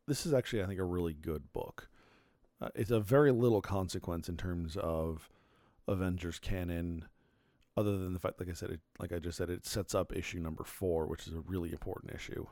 this 0.06 0.24
is 0.24 0.32
actually, 0.32 0.62
I 0.62 0.66
think, 0.66 0.80
a 0.80 0.84
really 0.84 1.14
good 1.14 1.52
book. 1.52 1.88
Uh, 2.60 2.68
it's 2.74 2.90
a 2.90 3.00
very 3.00 3.30
little 3.30 3.60
consequence 3.60 4.28
in 4.28 4.36
terms 4.36 4.76
of 4.76 5.28
Avengers 5.86 6.38
canon, 6.38 7.06
other 7.76 7.96
than 7.96 8.12
the 8.12 8.18
fact, 8.18 8.40
like 8.40 8.48
I 8.48 8.52
said, 8.52 8.70
it, 8.70 8.80
like 8.98 9.12
I 9.12 9.18
just 9.18 9.38
said, 9.38 9.50
it 9.50 9.64
sets 9.64 9.94
up 9.94 10.12
issue 10.14 10.40
number 10.40 10.64
four, 10.64 11.06
which 11.06 11.26
is 11.26 11.34
a 11.34 11.40
really 11.40 11.70
important 11.70 12.14
issue. 12.14 12.46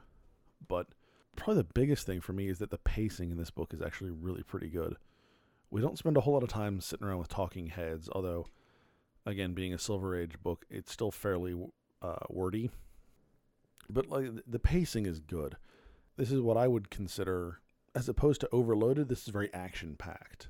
But 0.69 0.89
probably 1.37 1.63
the 1.63 1.73
biggest 1.75 2.07
thing 2.07 2.21
for 2.21 2.33
me 2.33 2.49
is 2.49 2.59
that 2.59 2.71
the 2.71 2.79
pacing 2.79 3.31
in 3.31 3.37
this 3.37 3.51
book 3.51 3.75
is 3.75 3.83
actually 3.83 4.11
really 4.11 4.43
pretty 4.43 4.69
good. 4.69 4.97
We 5.71 5.81
don't 5.81 5.99
spend 5.99 6.17
a 6.17 6.21
whole 6.21 6.35
lot 6.35 6.45
of 6.45 6.49
time 6.49 6.81
sitting 6.81 7.07
around 7.07 7.19
with 7.19 7.29
talking 7.29 7.67
heads, 7.67 8.09
although, 8.13 8.47
again, 9.25 9.53
being 9.53 9.75
a 9.75 9.79
Silver 9.79 10.17
Age 10.17 10.41
book, 10.43 10.65
it's 10.71 10.93
still 10.93 11.11
fairly 11.11 11.55
uh, 12.01 12.25
wordy. 12.31 12.71
But 13.91 14.09
like 14.09 14.31
the 14.47 14.59
pacing 14.59 15.07
is 15.07 15.21
good. 15.21 15.57
This 16.17 16.33
is 16.33 16.41
what 16.41 16.57
I 16.57 16.67
would 16.69 16.91
consider 16.91 17.61
as 17.95 18.09
opposed 18.09 18.43
to 18.43 18.49
overloaded, 18.53 19.09
this 19.09 19.23
is 19.23 19.29
very 19.29 19.53
action 19.55 19.97
packed. 19.97 20.49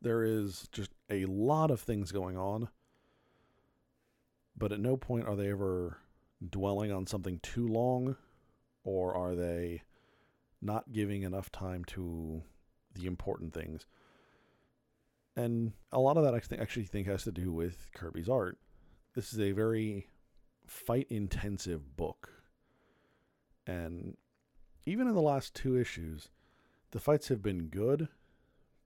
There 0.00 0.22
is 0.22 0.68
just 0.70 0.90
a 1.08 1.24
lot 1.24 1.70
of 1.70 1.80
things 1.80 2.12
going 2.12 2.36
on, 2.36 2.68
but 4.56 4.70
at 4.70 4.80
no 4.80 4.98
point 4.98 5.26
are 5.26 5.34
they 5.34 5.50
ever 5.50 5.98
dwelling 6.46 6.92
on 6.92 7.06
something 7.06 7.40
too 7.40 7.66
long, 7.66 8.16
or 8.84 9.14
are 9.14 9.34
they 9.34 9.82
not 10.60 10.92
giving 10.92 11.22
enough 11.22 11.50
time 11.50 11.84
to 11.86 12.42
the 12.94 13.06
important 13.06 13.54
things. 13.54 13.86
And 15.36 15.72
a 15.92 16.00
lot 16.00 16.16
of 16.16 16.24
that 16.24 16.34
I 16.34 16.40
think, 16.40 16.60
actually 16.60 16.86
think 16.86 17.06
has 17.06 17.24
to 17.24 17.32
do 17.32 17.52
with 17.52 17.88
Kirby's 17.94 18.28
art. 18.28 18.58
This 19.14 19.32
is 19.32 19.40
a 19.40 19.52
very 19.52 20.08
fight 20.66 21.06
intensive 21.08 21.96
book. 21.96 22.37
And 23.68 24.16
even 24.86 25.06
in 25.06 25.14
the 25.14 25.20
last 25.20 25.54
two 25.54 25.76
issues, 25.78 26.30
the 26.90 26.98
fights 26.98 27.28
have 27.28 27.42
been 27.42 27.66
good, 27.66 28.08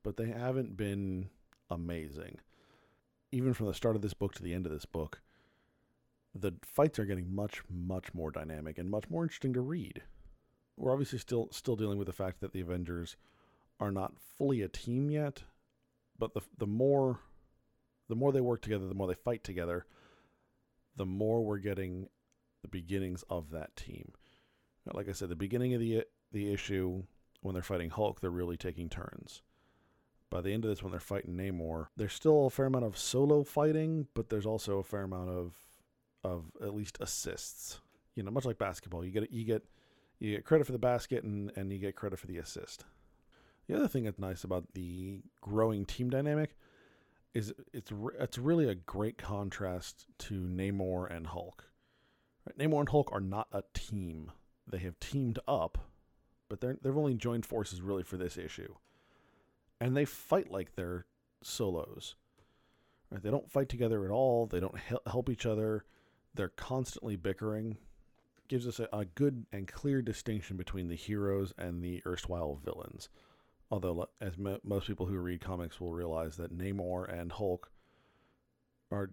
but 0.02 0.16
they 0.16 0.26
haven't 0.26 0.76
been 0.76 1.30
amazing. 1.70 2.40
Even 3.30 3.54
from 3.54 3.68
the 3.68 3.74
start 3.74 3.94
of 3.94 4.02
this 4.02 4.12
book 4.12 4.34
to 4.34 4.42
the 4.42 4.52
end 4.52 4.66
of 4.66 4.72
this 4.72 4.84
book, 4.84 5.20
the 6.34 6.52
fights 6.62 6.98
are 6.98 7.04
getting 7.04 7.32
much, 7.32 7.62
much 7.70 8.12
more 8.12 8.32
dynamic 8.32 8.76
and 8.76 8.90
much 8.90 9.08
more 9.08 9.22
interesting 9.22 9.52
to 9.52 9.60
read. 9.60 10.02
We're 10.76 10.92
obviously 10.92 11.18
still 11.18 11.48
still 11.52 11.76
dealing 11.76 11.98
with 11.98 12.06
the 12.06 12.12
fact 12.12 12.40
that 12.40 12.52
the 12.52 12.60
Avengers 12.60 13.16
are 13.78 13.92
not 13.92 14.14
fully 14.38 14.62
a 14.62 14.68
team 14.68 15.10
yet, 15.10 15.44
but 16.18 16.34
the 16.34 16.40
the 16.58 16.66
more 16.66 17.20
the 18.08 18.16
more 18.16 18.32
they 18.32 18.40
work 18.40 18.62
together, 18.62 18.88
the 18.88 18.94
more 18.94 19.06
they 19.06 19.14
fight 19.14 19.44
together, 19.44 19.86
the 20.96 21.06
more 21.06 21.44
we're 21.44 21.58
getting 21.58 22.08
the 22.62 22.68
beginnings 22.68 23.22
of 23.30 23.50
that 23.50 23.76
team. 23.76 24.12
Like 24.92 25.08
I 25.08 25.12
said, 25.12 25.28
the 25.28 25.36
beginning 25.36 25.74
of 25.74 25.80
the 25.80 26.04
the 26.32 26.52
issue 26.52 27.04
when 27.40 27.54
they're 27.54 27.62
fighting 27.62 27.90
Hulk, 27.90 28.20
they're 28.20 28.30
really 28.30 28.56
taking 28.56 28.88
turns. 28.88 29.42
By 30.30 30.40
the 30.40 30.52
end 30.52 30.64
of 30.64 30.70
this, 30.70 30.82
when 30.82 30.92
they're 30.92 31.00
fighting 31.00 31.34
Namor, 31.36 31.88
there's 31.96 32.14
still 32.14 32.46
a 32.46 32.50
fair 32.50 32.66
amount 32.66 32.86
of 32.86 32.96
solo 32.96 33.44
fighting, 33.44 34.06
but 34.14 34.30
there's 34.30 34.46
also 34.46 34.78
a 34.78 34.82
fair 34.82 35.02
amount 35.02 35.28
of 35.28 35.54
of 36.24 36.52
at 36.62 36.74
least 36.74 36.98
assists. 37.00 37.80
You 38.14 38.22
know, 38.22 38.30
much 38.30 38.44
like 38.44 38.58
basketball, 38.58 39.04
you 39.04 39.10
get 39.10 39.30
you 39.30 39.44
get 39.44 39.64
you 40.18 40.34
get 40.34 40.44
credit 40.44 40.64
for 40.64 40.72
the 40.72 40.78
basket 40.78 41.24
and 41.24 41.52
and 41.56 41.72
you 41.72 41.78
get 41.78 41.96
credit 41.96 42.18
for 42.18 42.26
the 42.26 42.38
assist. 42.38 42.84
The 43.68 43.76
other 43.76 43.88
thing 43.88 44.04
that's 44.04 44.18
nice 44.18 44.44
about 44.44 44.74
the 44.74 45.22
growing 45.40 45.84
team 45.84 46.10
dynamic 46.10 46.56
is 47.34 47.52
it's 47.72 47.92
it's 48.18 48.38
really 48.38 48.68
a 48.68 48.74
great 48.74 49.18
contrast 49.18 50.06
to 50.18 50.34
Namor 50.34 51.14
and 51.14 51.26
Hulk. 51.26 51.64
Right? 52.46 52.58
Namor 52.58 52.80
and 52.80 52.88
Hulk 52.88 53.10
are 53.12 53.20
not 53.20 53.48
a 53.52 53.62
team 53.74 54.32
they 54.72 54.78
have 54.78 54.98
teamed 54.98 55.38
up, 55.46 55.78
but 56.48 56.60
they're 56.60 56.76
they've 56.82 56.96
only 56.96 57.14
joined 57.14 57.46
forces 57.46 57.80
really 57.80 58.02
for 58.02 58.16
this 58.16 58.36
issue, 58.36 58.74
and 59.80 59.96
they 59.96 60.04
fight 60.04 60.50
like 60.50 60.74
they're 60.74 61.06
solos. 61.42 62.16
Right? 63.10 63.22
They 63.22 63.30
don't 63.30 63.52
fight 63.52 63.68
together 63.68 64.04
at 64.04 64.10
all. 64.10 64.46
They 64.46 64.58
don't 64.58 64.78
help 65.06 65.28
each 65.28 65.46
other. 65.46 65.84
They're 66.34 66.48
constantly 66.48 67.16
bickering. 67.16 67.76
Gives 68.48 68.66
us 68.66 68.80
a, 68.80 68.88
a 68.92 69.04
good 69.04 69.46
and 69.52 69.68
clear 69.68 70.02
distinction 70.02 70.56
between 70.56 70.88
the 70.88 70.96
heroes 70.96 71.52
and 71.58 71.82
the 71.82 72.02
erstwhile 72.06 72.58
villains. 72.64 73.08
Although, 73.70 74.08
as 74.20 74.36
mo- 74.36 74.60
most 74.64 74.86
people 74.86 75.06
who 75.06 75.16
read 75.18 75.40
comics 75.40 75.80
will 75.80 75.92
realize, 75.92 76.36
that 76.36 76.56
Namor 76.56 77.10
and 77.10 77.32
Hulk 77.32 77.70
are 78.90 79.10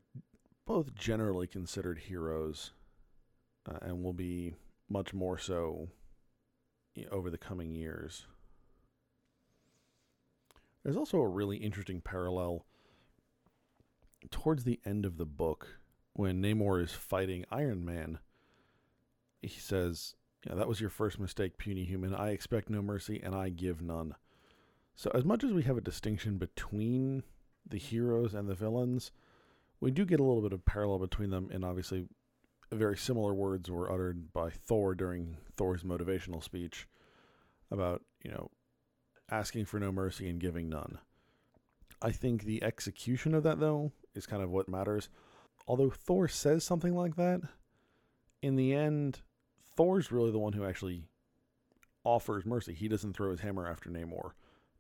both 0.66 0.94
generally 0.94 1.48
considered 1.48 2.00
heroes 2.00 2.72
uh, 3.70 3.78
and 3.82 4.04
will 4.04 4.14
be 4.14 4.56
much 4.90 5.14
more 5.14 5.38
so 5.38 5.90
over 7.12 7.30
the 7.30 7.38
coming 7.38 7.76
years. 7.76 8.26
There's 10.84 10.98
also 10.98 11.20
a 11.20 11.28
really 11.28 11.58
interesting 11.58 12.02
parallel 12.02 12.66
towards 14.32 14.64
the 14.64 14.80
end 14.86 15.06
of 15.06 15.18
the 15.18 15.26
book 15.26 15.80
when 16.14 16.42
Namor 16.42 16.82
is 16.84 16.92
fighting 16.92 17.46
Iron 17.52 17.86
Man. 17.86 18.20
He 19.42 19.60
says, 19.60 20.16
yeah, 20.46 20.56
that 20.56 20.68
was 20.68 20.82
your 20.82 20.90
first 20.90 21.20
mistake, 21.20 21.58
puny 21.58 21.86
human. 21.86 22.14
I 22.14 22.32
expect 22.32 22.70
no 22.70 22.82
mercy 22.82 23.22
and 23.24 23.36
I 23.36 23.50
give 23.50 23.82
none. 23.82 24.16
So, 24.96 25.12
as 25.14 25.24
much 25.24 25.44
as 25.44 25.54
we 25.54 25.64
have 25.64 25.78
a 25.78 25.82
distinction 25.82 26.38
between 26.38 27.24
the 27.66 27.78
heroes 27.78 28.34
and 28.34 28.50
the 28.50 28.56
villains, 28.56 29.12
we 29.80 29.92
do 29.92 30.06
get 30.06 30.20
a 30.20 30.24
little 30.24 30.42
bit 30.42 30.52
of 30.52 30.66
parallel 30.66 31.00
between 31.00 31.30
them, 31.30 31.50
and 31.54 31.64
obviously 31.64 32.08
very 32.72 32.98
similar 32.98 33.34
words 33.34 33.70
were 33.70 33.92
uttered 33.92 34.32
by 34.32 34.50
Thor 34.50 34.94
during 34.96 35.38
Thor's 35.58 35.84
motivational 35.84 36.44
speech 36.44 36.88
about, 37.72 38.04
you 38.24 38.32
know, 38.32 38.52
asking 39.30 39.66
for 39.66 39.80
no 39.80 39.92
mercy 39.92 40.30
and 40.30 40.40
giving 40.40 40.70
none. 40.70 41.00
I 42.02 42.12
think 42.12 42.44
the 42.44 42.64
execution 42.64 43.34
of 43.34 43.44
that, 43.44 43.60
though, 43.60 43.92
is 44.16 44.26
kind 44.26 44.44
of 44.44 44.50
what 44.50 44.70
matters. 44.70 45.10
Although 45.68 45.90
Thor 45.90 46.28
says 46.28 46.64
something 46.64 46.96
like 46.96 47.16
that, 47.16 47.42
in 48.42 48.56
the 48.56 48.74
end, 48.74 49.22
Thor's 49.76 50.12
really 50.12 50.32
the 50.32 50.40
one 50.40 50.54
who 50.54 50.66
actually 50.66 51.04
offers 52.04 52.46
mercy. 52.46 52.74
He 52.74 52.88
doesn't 52.88 53.14
throw 53.14 53.32
his 53.32 53.42
hammer 53.42 53.68
after 53.68 53.90
Namor 53.90 54.32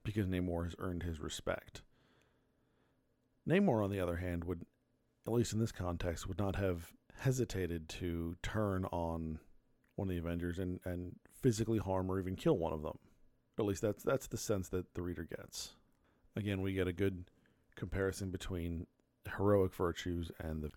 because 0.03 0.27
Namor 0.27 0.63
has 0.63 0.75
earned 0.79 1.03
his 1.03 1.19
respect. 1.19 1.81
Namor, 3.47 3.83
on 3.83 3.91
the 3.91 3.99
other 3.99 4.17
hand, 4.17 4.45
would, 4.45 4.61
at 5.27 5.33
least 5.33 5.53
in 5.53 5.59
this 5.59 5.71
context, 5.71 6.27
would 6.27 6.39
not 6.39 6.55
have 6.55 6.93
hesitated 7.19 7.89
to 7.89 8.35
turn 8.41 8.85
on 8.85 9.39
one 9.95 10.07
of 10.07 10.13
the 10.13 10.19
Avengers 10.19 10.59
and, 10.59 10.79
and 10.85 11.15
physically 11.41 11.77
harm 11.77 12.09
or 12.09 12.19
even 12.19 12.35
kill 12.35 12.57
one 12.57 12.73
of 12.73 12.81
them. 12.81 12.97
At 13.57 13.65
least 13.65 13.81
that's 13.81 14.03
that's 14.03 14.27
the 14.27 14.37
sense 14.37 14.69
that 14.69 14.93
the 14.93 15.01
reader 15.01 15.27
gets. 15.29 15.73
Again, 16.35 16.61
we 16.61 16.73
get 16.73 16.87
a 16.87 16.93
good 16.93 17.25
comparison 17.75 18.29
between 18.29 18.87
heroic 19.37 19.73
virtues 19.73 20.31
and 20.39 20.63
the. 20.63 20.71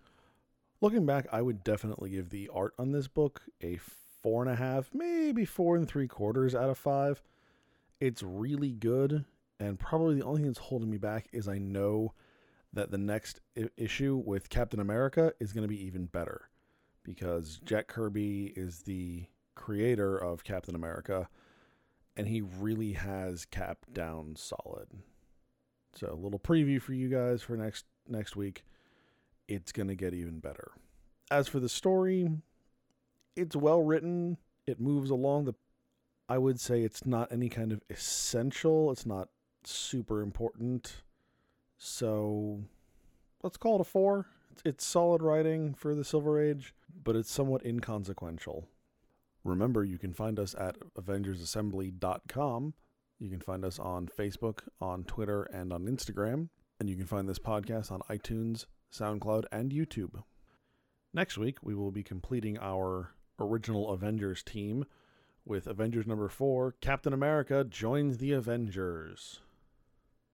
Looking 0.81 1.05
back, 1.05 1.27
I 1.31 1.41
would 1.41 1.63
definitely 1.63 2.09
give 2.09 2.29
the 2.29 2.49
art 2.53 2.73
on 2.77 2.91
this 2.91 3.07
book 3.07 3.43
a 3.61 3.79
four 4.21 4.43
and 4.43 4.51
a 4.51 4.55
half, 4.55 4.89
maybe 4.93 5.45
four 5.45 5.77
and 5.77 5.87
three 5.87 6.07
quarters 6.07 6.53
out 6.53 6.69
of 6.69 6.77
five. 6.77 7.21
It's 8.01 8.21
really 8.21 8.71
good, 8.71 9.23
and 9.61 9.79
probably 9.79 10.15
the 10.15 10.25
only 10.25 10.41
thing 10.41 10.47
that's 10.47 10.59
holding 10.59 10.89
me 10.89 10.97
back 10.97 11.27
is 11.31 11.47
I 11.47 11.57
know 11.57 12.13
that 12.73 12.91
the 12.91 12.97
next 12.97 13.39
I- 13.57 13.69
issue 13.77 14.21
with 14.25 14.49
Captain 14.49 14.79
America 14.79 15.33
is 15.39 15.53
going 15.53 15.63
to 15.63 15.67
be 15.67 15.85
even 15.85 16.05
better 16.05 16.49
because 17.03 17.59
Jack 17.63 17.87
Kirby 17.87 18.53
is 18.55 18.83
the 18.83 19.25
creator 19.55 20.17
of 20.17 20.43
Captain 20.43 20.75
America 20.75 21.29
and 22.15 22.27
he 22.27 22.41
really 22.41 22.93
has 22.93 23.45
Cap 23.45 23.85
down 23.91 24.35
solid. 24.35 24.87
So 25.95 26.09
a 26.11 26.15
little 26.15 26.39
preview 26.39 26.81
for 26.81 26.93
you 26.93 27.09
guys 27.09 27.41
for 27.41 27.55
next 27.55 27.85
next 28.07 28.35
week. 28.35 28.63
It's 29.47 29.71
going 29.71 29.89
to 29.89 29.95
get 29.95 30.13
even 30.13 30.39
better. 30.39 30.71
As 31.29 31.47
for 31.47 31.59
the 31.59 31.69
story, 31.69 32.29
it's 33.35 33.55
well 33.55 33.83
written. 33.83 34.37
It 34.65 34.79
moves 34.79 35.09
along 35.09 35.45
the 35.45 35.53
I 36.29 36.37
would 36.37 36.59
say 36.59 36.81
it's 36.81 37.05
not 37.05 37.31
any 37.31 37.49
kind 37.49 37.71
of 37.71 37.81
essential. 37.89 38.91
It's 38.91 39.05
not 39.05 39.29
super 39.65 40.21
important. 40.21 41.03
So 41.85 42.61
let's 43.43 43.57
call 43.57 43.75
it 43.75 43.81
a 43.81 43.83
4. 43.83 44.25
It's, 44.53 44.61
it's 44.63 44.85
solid 44.85 45.21
writing 45.21 45.73
for 45.73 45.93
the 45.93 46.05
Silver 46.05 46.41
Age, 46.41 46.73
but 47.03 47.17
it's 47.17 47.29
somewhat 47.29 47.65
inconsequential. 47.65 48.69
Remember, 49.43 49.83
you 49.83 49.97
can 49.97 50.13
find 50.13 50.39
us 50.39 50.55
at 50.57 50.77
AvengersAssembly.com. 50.97 52.73
You 53.19 53.29
can 53.29 53.41
find 53.41 53.65
us 53.65 53.79
on 53.79 54.07
Facebook, 54.07 54.59
on 54.79 55.03
Twitter, 55.03 55.43
and 55.43 55.73
on 55.73 55.83
Instagram. 55.83 56.47
And 56.79 56.89
you 56.89 56.95
can 56.95 57.05
find 57.05 57.27
this 57.27 57.37
podcast 57.37 57.91
on 57.91 57.99
iTunes, 58.09 58.65
SoundCloud, 58.93 59.43
and 59.51 59.69
YouTube. 59.69 60.23
Next 61.13 61.37
week, 61.37 61.57
we 61.61 61.75
will 61.75 61.91
be 61.91 62.01
completing 62.01 62.57
our 62.59 63.11
original 63.37 63.91
Avengers 63.91 64.41
team 64.41 64.85
with 65.43 65.67
Avengers 65.67 66.07
number 66.07 66.29
four 66.29 66.75
Captain 66.79 67.11
America 67.11 67.65
joins 67.65 68.19
the 68.19 68.31
Avengers. 68.31 69.41